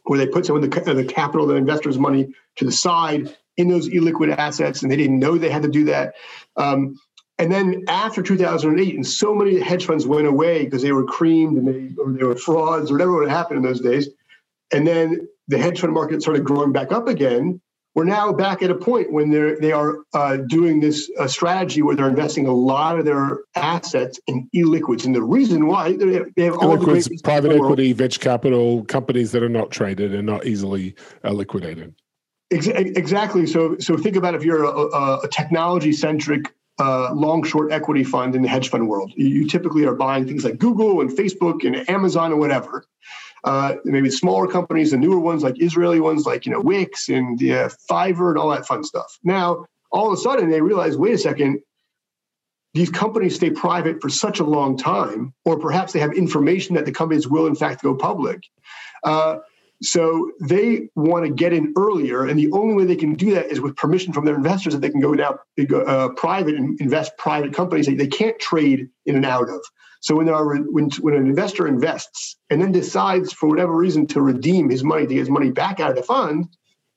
where 0.05 0.17
they 0.17 0.27
put 0.27 0.45
some 0.45 0.55
of 0.55 0.61
the, 0.61 0.93
the 0.93 1.05
capital, 1.05 1.45
the 1.45 1.55
investors' 1.55 1.97
money 1.97 2.33
to 2.57 2.65
the 2.65 2.71
side 2.71 3.35
in 3.57 3.67
those 3.67 3.89
illiquid 3.89 4.35
assets, 4.37 4.81
and 4.81 4.91
they 4.91 4.97
didn't 4.97 5.19
know 5.19 5.37
they 5.37 5.49
had 5.49 5.63
to 5.63 5.69
do 5.69 5.85
that. 5.85 6.15
Um, 6.57 6.97
and 7.37 7.51
then 7.51 7.83
after 7.87 8.21
2008, 8.21 8.95
and 8.95 9.05
so 9.05 9.35
many 9.35 9.59
hedge 9.59 9.85
funds 9.85 10.07
went 10.07 10.27
away 10.27 10.65
because 10.65 10.81
they 10.81 10.93
were 10.93 11.03
creamed 11.03 11.57
and 11.57 11.67
they 11.67 12.01
or 12.01 12.11
they 12.13 12.23
were 12.23 12.35
frauds 12.35 12.89
or 12.89 12.93
whatever 12.93 13.13
would 13.13 13.29
happen 13.29 13.57
in 13.57 13.63
those 13.63 13.81
days. 13.81 14.09
And 14.71 14.87
then 14.87 15.27
the 15.47 15.57
hedge 15.57 15.81
fund 15.81 15.93
market 15.93 16.21
started 16.21 16.45
growing 16.45 16.71
back 16.71 16.91
up 16.91 17.07
again. 17.07 17.61
We're 17.93 18.05
now 18.05 18.33
back 18.33 18.61
at 18.61 18.69
a 18.71 18.75
point 18.75 19.11
when 19.11 19.31
they're 19.31 19.59
they 19.59 19.71
are 19.71 19.99
uh, 20.13 20.37
doing 20.47 20.79
this 20.81 21.09
uh, 21.17 21.27
strategy 21.27 21.81
where 21.81 21.95
they're 21.95 22.09
investing 22.09 22.45
a 22.45 22.53
lot 22.53 22.99
of 22.99 23.05
their 23.05 23.39
assets 23.55 24.19
in 24.27 24.49
illiquids, 24.53 25.05
and 25.05 25.15
the 25.15 25.23
reason 25.23 25.67
why 25.67 25.95
they 25.95 26.13
have, 26.13 26.27
they 26.35 26.43
have 26.43 26.57
all 26.57 26.77
illiquids, 26.77 27.23
private 27.23 27.53
equity, 27.53 27.93
venture 27.93 28.19
capital 28.19 28.83
companies 28.85 29.31
that 29.31 29.43
are 29.43 29.49
not 29.49 29.71
traded 29.71 30.13
and 30.13 30.25
not 30.25 30.45
easily 30.45 30.95
uh, 31.23 31.31
liquidated. 31.31 31.95
Exactly. 32.55 33.45
So, 33.47 33.77
so 33.79 33.97
think 33.97 34.15
about 34.15 34.35
if 34.35 34.43
you're 34.43 34.63
a, 34.63 35.19
a 35.23 35.27
technology 35.29 35.91
centric 35.91 36.53
uh, 36.79 37.13
long 37.13 37.43
short 37.43 37.71
equity 37.71 38.03
fund 38.03 38.35
in 38.35 38.41
the 38.41 38.49
hedge 38.49 38.69
fund 38.69 38.87
world. 38.87 39.11
You 39.15 39.47
typically 39.47 39.85
are 39.85 39.95
buying 39.95 40.27
things 40.27 40.43
like 40.43 40.57
Google 40.57 41.01
and 41.01 41.09
Facebook 41.09 41.65
and 41.65 41.87
Amazon 41.89 42.31
and 42.31 42.39
whatever. 42.39 42.85
Uh, 43.43 43.75
maybe 43.85 44.09
smaller 44.09 44.47
companies, 44.47 44.91
the 44.91 44.97
newer 44.97 45.19
ones 45.19 45.43
like 45.43 45.61
Israeli 45.61 45.99
ones 45.99 46.25
like 46.25 46.45
you 46.45 46.51
know 46.51 46.59
Wix 46.59 47.09
and 47.09 47.39
uh, 47.43 47.69
Fiverr 47.89 48.29
and 48.29 48.37
all 48.37 48.49
that 48.49 48.65
fun 48.65 48.83
stuff. 48.83 49.19
Now, 49.23 49.65
all 49.91 50.11
of 50.11 50.13
a 50.13 50.21
sudden, 50.21 50.49
they 50.49 50.61
realize, 50.61 50.97
wait 50.97 51.13
a 51.13 51.17
second, 51.17 51.61
these 52.73 52.89
companies 52.89 53.35
stay 53.35 53.51
private 53.51 54.01
for 54.01 54.09
such 54.09 54.39
a 54.39 54.43
long 54.43 54.77
time, 54.77 55.33
or 55.45 55.59
perhaps 55.59 55.93
they 55.93 55.99
have 55.99 56.13
information 56.13 56.75
that 56.75 56.85
the 56.85 56.91
companies 56.91 57.27
will 57.27 57.45
in 57.45 57.55
fact 57.55 57.83
go 57.83 57.95
public. 57.95 58.43
Uh, 59.03 59.37
so 59.81 60.31
they 60.41 60.89
want 60.95 61.25
to 61.25 61.31
get 61.31 61.53
in 61.53 61.73
earlier, 61.77 62.25
and 62.25 62.39
the 62.39 62.51
only 62.51 62.75
way 62.75 62.85
they 62.85 62.95
can 62.95 63.13
do 63.13 63.33
that 63.35 63.47
is 63.47 63.59
with 63.59 63.75
permission 63.75 64.13
from 64.13 64.25
their 64.25 64.35
investors 64.35 64.73
that 64.73 64.79
they 64.79 64.89
can 64.89 65.01
go 65.01 65.13
go, 65.13 65.81
uh, 65.81 66.09
private 66.09 66.55
and 66.55 66.79
invest 66.79 67.17
private 67.17 67.53
companies 67.53 67.85
that 67.87 67.97
they 67.97 68.07
can't 68.07 68.39
trade 68.39 68.87
in 69.05 69.15
and 69.15 69.25
out 69.25 69.49
of. 69.49 69.61
So 70.01 70.15
when 70.15 70.27
there 70.27 70.35
are 70.35 70.55
when 70.55 70.89
when 71.01 71.15
an 71.15 71.27
investor 71.27 71.67
invests 71.67 72.37
and 72.49 72.61
then 72.61 72.71
decides 72.71 73.33
for 73.33 73.49
whatever 73.49 73.75
reason 73.75 74.07
to 74.07 74.21
redeem 74.21 74.69
his 74.69 74.83
money 74.83 75.07
to 75.07 75.13
get 75.13 75.19
his 75.19 75.29
money 75.29 75.51
back 75.51 75.79
out 75.79 75.89
of 75.89 75.95
the 75.95 76.03
fund, 76.03 76.47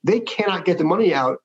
they 0.03 0.19
cannot 0.21 0.65
get 0.65 0.77
the 0.77 0.83
money 0.83 1.13
out 1.13 1.37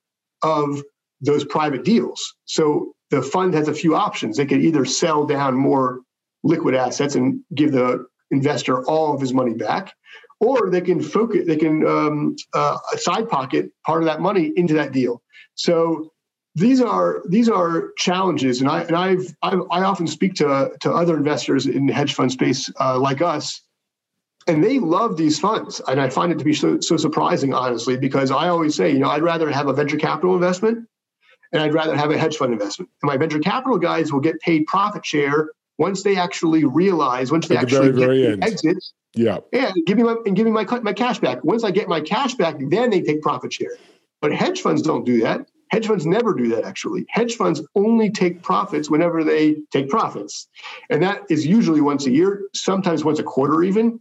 of 0.42 0.83
those 1.20 1.44
private 1.44 1.85
deals. 1.85 2.35
So 2.44 2.92
the 3.11 3.23
fund 3.23 3.55
has 3.55 3.68
a 3.68 3.75
few 3.75 3.97
options. 3.97 4.37
They 4.37 4.47
could 4.47 4.61
either 4.61 4.85
sell 4.85 5.27
down 5.27 5.55
more 5.55 6.01
liquid 6.42 6.75
assets 6.75 7.14
and 7.14 7.40
give 7.55 7.73
the 7.73 8.07
investor 8.31 8.85
all 8.85 9.14
of 9.14 9.20
his 9.20 9.33
money 9.33 9.55
back, 9.55 9.92
or 10.40 10.70
they 10.70 10.81
can 10.81 11.01
focus, 11.01 11.47
they 11.47 11.57
can 11.57 11.87
um, 11.87 12.37
uh, 12.53 12.77
side 12.97 13.29
pocket 13.29 13.70
part 13.87 14.03
of 14.03 14.07
that 14.07 14.20
money 14.20 14.53
into 14.57 14.75
that 14.75 14.92
deal. 14.92 15.23
So 15.55 16.12
these 16.55 16.81
are 16.81 17.23
these 17.29 17.49
are 17.49 17.92
challenges, 17.97 18.61
and 18.61 18.70
I 18.70 18.83
and 18.83 18.97
I've, 18.97 19.35
I've 19.42 19.61
i 19.70 19.83
often 19.83 20.07
speak 20.07 20.35
to 20.35 20.70
to 20.81 20.92
other 20.92 21.16
investors 21.16 21.66
in 21.66 21.87
the 21.87 21.92
hedge 21.92 22.14
fund 22.14 22.31
space 22.31 22.70
uh, 22.81 22.99
like 22.99 23.23
us, 23.23 23.61
and 24.47 24.62
they 24.62 24.79
love 24.79 25.16
these 25.16 25.38
funds, 25.38 25.81
and 25.88 26.01
I 26.01 26.11
find 26.11 26.31
it 26.31 26.38
to 26.38 26.44
be 26.44 26.55
so 26.55 26.81
so 26.81 26.97
surprising, 26.97 27.53
honestly, 27.53 27.97
because 27.97 28.31
I 28.31 28.49
always 28.49 28.77
say, 28.77 28.92
you 28.92 29.01
know, 29.01 29.09
I'd 29.09 29.23
rather 29.23 29.51
have 29.51 29.66
a 29.66 29.73
venture 29.73 29.97
capital 29.97 30.35
investment, 30.35 30.87
and 31.53 31.61
I'd 31.61 31.75
rather 31.75 31.97
have 31.97 32.12
a 32.12 32.18
hedge 32.18 32.37
fund 32.37 32.53
investment. 32.53 32.90
And 33.03 33.09
my 33.09 33.16
venture 33.16 33.40
capital 33.40 33.79
guys 33.79 34.12
will 34.12 34.20
get 34.20 34.38
paid 34.40 34.66
profit 34.66 35.05
share 35.05 35.49
once 35.78 36.02
they 36.02 36.16
actually 36.16 36.64
realize, 36.64 37.32
once 37.32 37.48
they 37.48 37.56
At 37.56 37.64
actually 37.64 37.90
the 37.90 38.00
very, 38.00 38.22
very 38.22 38.42
exit, 38.42 38.76
yeah, 39.14 39.38
and 39.52 39.74
give 39.87 39.96
me 39.96 40.02
my 40.02 40.16
and 40.26 40.37
give 40.37 40.44
me 40.44 40.52
my 40.52 40.64
my 40.82 40.92
cash 40.92 41.18
back. 41.18 41.44
Once 41.44 41.64
I 41.64 41.70
get 41.70 41.88
my 41.88 42.00
cash 42.00 42.34
back, 42.34 42.56
then 42.58 42.90
they 42.90 43.00
take 43.00 43.22
profit 43.22 43.52
share. 43.52 43.76
But 44.20 44.32
hedge 44.32 44.60
funds 44.60 44.82
don't 44.82 45.04
do 45.04 45.20
that. 45.22 45.46
Hedge 45.70 45.87
funds 45.87 46.06
never 46.06 46.34
do 46.34 46.48
that. 46.48 46.64
Actually, 46.64 47.06
hedge 47.08 47.37
funds 47.37 47.60
only 47.74 48.10
take 48.10 48.42
profits 48.42 48.90
whenever 48.90 49.24
they 49.24 49.56
take 49.72 49.88
profits, 49.88 50.48
and 50.90 51.02
that 51.02 51.22
is 51.28 51.46
usually 51.46 51.80
once 51.80 52.06
a 52.06 52.10
year, 52.10 52.42
sometimes 52.54 53.04
once 53.04 53.18
a 53.18 53.24
quarter, 53.24 53.62
even. 53.62 54.00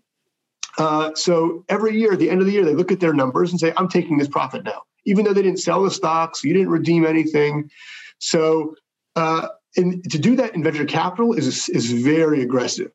Uh, 0.78 1.14
so 1.14 1.64
every 1.70 1.96
year, 1.96 2.14
at 2.14 2.20
the 2.20 2.30
end 2.30 2.42
of 2.42 2.48
the 2.48 2.54
year, 2.54 2.66
they 2.66 2.74
look 2.74 2.92
at 2.92 3.00
their 3.00 3.14
numbers 3.14 3.52
and 3.52 3.60
say, 3.60 3.74
"I'm 3.78 3.88
taking 3.88 4.18
this 4.18 4.28
profit 4.28 4.64
now," 4.64 4.82
even 5.06 5.26
though 5.26 5.34
they 5.34 5.44
didn't 5.44 5.60
sell 5.60 5.84
the 5.84 5.92
stocks, 5.92 6.44
you 6.44 6.54
didn't 6.54 6.70
redeem 6.70 7.06
anything. 7.06 7.70
So 8.20 8.76
uh, 9.16 9.50
and 9.76 10.04
to 10.12 10.20
do 10.20 10.36
that 10.36 10.56
in 10.56 10.64
venture 10.64 10.86
capital 10.86 11.34
is 11.34 11.70
is 11.70 11.92
very 11.92 12.42
aggressive. 12.42 12.92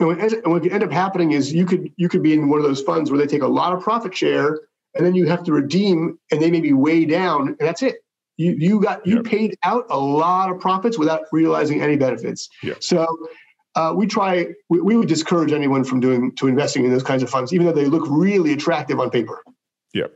And 0.00 0.08
what, 0.08 0.46
what 0.46 0.62
can 0.62 0.72
end 0.72 0.84
up 0.84 0.92
happening 0.92 1.32
is 1.32 1.52
you 1.52 1.66
could 1.66 1.90
you 1.96 2.08
could 2.08 2.22
be 2.22 2.32
in 2.32 2.48
one 2.48 2.58
of 2.58 2.64
those 2.64 2.80
funds 2.82 3.10
where 3.10 3.18
they 3.18 3.26
take 3.26 3.42
a 3.42 3.48
lot 3.48 3.72
of 3.72 3.82
profit 3.82 4.16
share 4.16 4.60
and 4.94 5.04
then 5.04 5.14
you 5.14 5.26
have 5.26 5.42
to 5.44 5.52
redeem 5.52 6.18
and 6.30 6.40
they 6.40 6.50
may 6.50 6.60
be 6.60 6.72
way 6.72 7.04
down 7.04 7.48
and 7.48 7.58
that's 7.58 7.82
it. 7.82 7.96
You 8.36 8.52
you 8.52 8.80
got 8.80 9.04
you 9.06 9.16
yep. 9.16 9.24
paid 9.24 9.58
out 9.64 9.86
a 9.90 9.98
lot 9.98 10.50
of 10.50 10.60
profits 10.60 10.98
without 10.98 11.22
realizing 11.32 11.82
any 11.82 11.96
benefits. 11.96 12.48
Yep. 12.62 12.82
So 12.82 13.06
uh, 13.74 13.92
we 13.96 14.06
try 14.06 14.48
we, 14.68 14.80
we 14.80 14.96
would 14.96 15.08
discourage 15.08 15.52
anyone 15.52 15.82
from 15.82 15.98
doing 16.00 16.34
to 16.36 16.46
investing 16.46 16.84
in 16.84 16.92
those 16.92 17.02
kinds 17.02 17.22
of 17.22 17.30
funds, 17.30 17.52
even 17.52 17.66
though 17.66 17.72
they 17.72 17.86
look 17.86 18.04
really 18.08 18.52
attractive 18.52 19.00
on 19.00 19.10
paper. 19.10 19.42
Yep. 19.94 20.12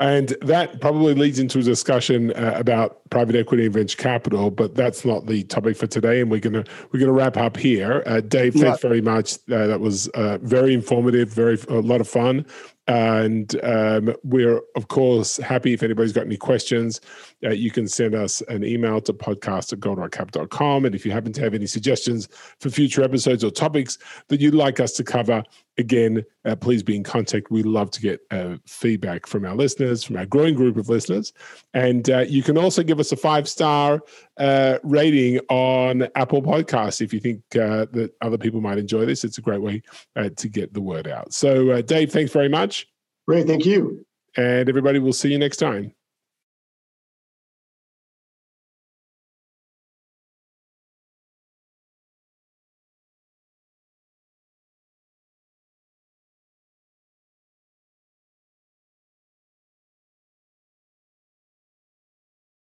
And 0.00 0.34
that 0.40 0.80
probably 0.80 1.12
leads 1.12 1.38
into 1.38 1.58
a 1.58 1.62
discussion 1.62 2.32
uh, 2.32 2.54
about 2.56 3.08
private 3.10 3.36
equity 3.36 3.66
and 3.66 3.74
venture 3.74 3.98
capital, 3.98 4.50
but 4.50 4.74
that's 4.74 5.04
not 5.04 5.26
the 5.26 5.42
topic 5.44 5.76
for 5.76 5.86
today. 5.86 6.22
And 6.22 6.30
we're 6.30 6.40
gonna 6.40 6.64
we're 6.90 7.00
gonna 7.00 7.12
wrap 7.12 7.36
up 7.36 7.58
here. 7.58 8.02
Uh, 8.06 8.22
Dave, 8.22 8.56
yeah. 8.56 8.62
thanks 8.62 8.80
very 8.80 9.02
much. 9.02 9.34
Uh, 9.52 9.66
that 9.66 9.78
was 9.78 10.08
uh, 10.08 10.38
very 10.38 10.72
informative, 10.72 11.30
very 11.30 11.58
a 11.68 11.80
lot 11.80 12.00
of 12.00 12.08
fun. 12.08 12.46
And 12.90 13.54
um, 13.62 14.16
we're, 14.24 14.60
of 14.74 14.88
course, 14.88 15.36
happy 15.36 15.74
if 15.74 15.82
anybody's 15.84 16.12
got 16.12 16.26
any 16.26 16.36
questions. 16.36 17.00
Uh, 17.44 17.50
you 17.50 17.70
can 17.70 17.86
send 17.86 18.16
us 18.16 18.40
an 18.48 18.64
email 18.64 19.00
to 19.02 19.12
podcast 19.12 19.72
at 19.72 19.78
goldrockcap.com. 19.78 20.84
And 20.84 20.94
if 20.94 21.06
you 21.06 21.12
happen 21.12 21.32
to 21.34 21.40
have 21.40 21.54
any 21.54 21.66
suggestions 21.66 22.28
for 22.58 22.68
future 22.68 23.04
episodes 23.04 23.44
or 23.44 23.52
topics 23.52 23.96
that 24.26 24.40
you'd 24.40 24.56
like 24.56 24.80
us 24.80 24.92
to 24.94 25.04
cover, 25.04 25.44
again, 25.78 26.24
uh, 26.44 26.56
please 26.56 26.82
be 26.82 26.96
in 26.96 27.04
contact. 27.04 27.50
We 27.50 27.62
love 27.62 27.92
to 27.92 28.00
get 28.00 28.22
uh, 28.32 28.56
feedback 28.66 29.26
from 29.26 29.44
our 29.44 29.54
listeners, 29.90 30.04
from 30.04 30.16
our 30.16 30.26
growing 30.26 30.54
group 30.54 30.76
of 30.76 30.88
listeners. 30.88 31.32
And 31.74 32.08
uh, 32.10 32.20
you 32.20 32.42
can 32.42 32.56
also 32.56 32.82
give 32.82 33.00
us 33.00 33.12
a 33.12 33.16
five 33.16 33.48
star 33.48 34.00
uh, 34.38 34.78
rating 34.82 35.38
on 35.48 36.08
Apple 36.14 36.42
Podcasts 36.42 37.00
if 37.00 37.12
you 37.12 37.20
think 37.20 37.42
uh, 37.56 37.86
that 37.92 38.12
other 38.20 38.38
people 38.38 38.60
might 38.60 38.78
enjoy 38.78 39.04
this. 39.04 39.24
It's 39.24 39.38
a 39.38 39.42
great 39.42 39.60
way 39.60 39.82
to 40.16 40.48
get 40.48 40.72
the 40.72 40.80
word 40.80 41.08
out. 41.08 41.32
So, 41.32 41.82
Dave, 41.82 42.12
thanks 42.12 42.32
very 42.32 42.48
much. 42.48 42.86
Great. 43.26 43.46
Thank 43.46 43.64
you. 43.64 44.04
And 44.36 44.68
everybody, 44.68 44.98
we'll 44.98 45.12
see 45.12 45.30
you 45.30 45.38
next 45.38 45.58
time. 45.58 45.92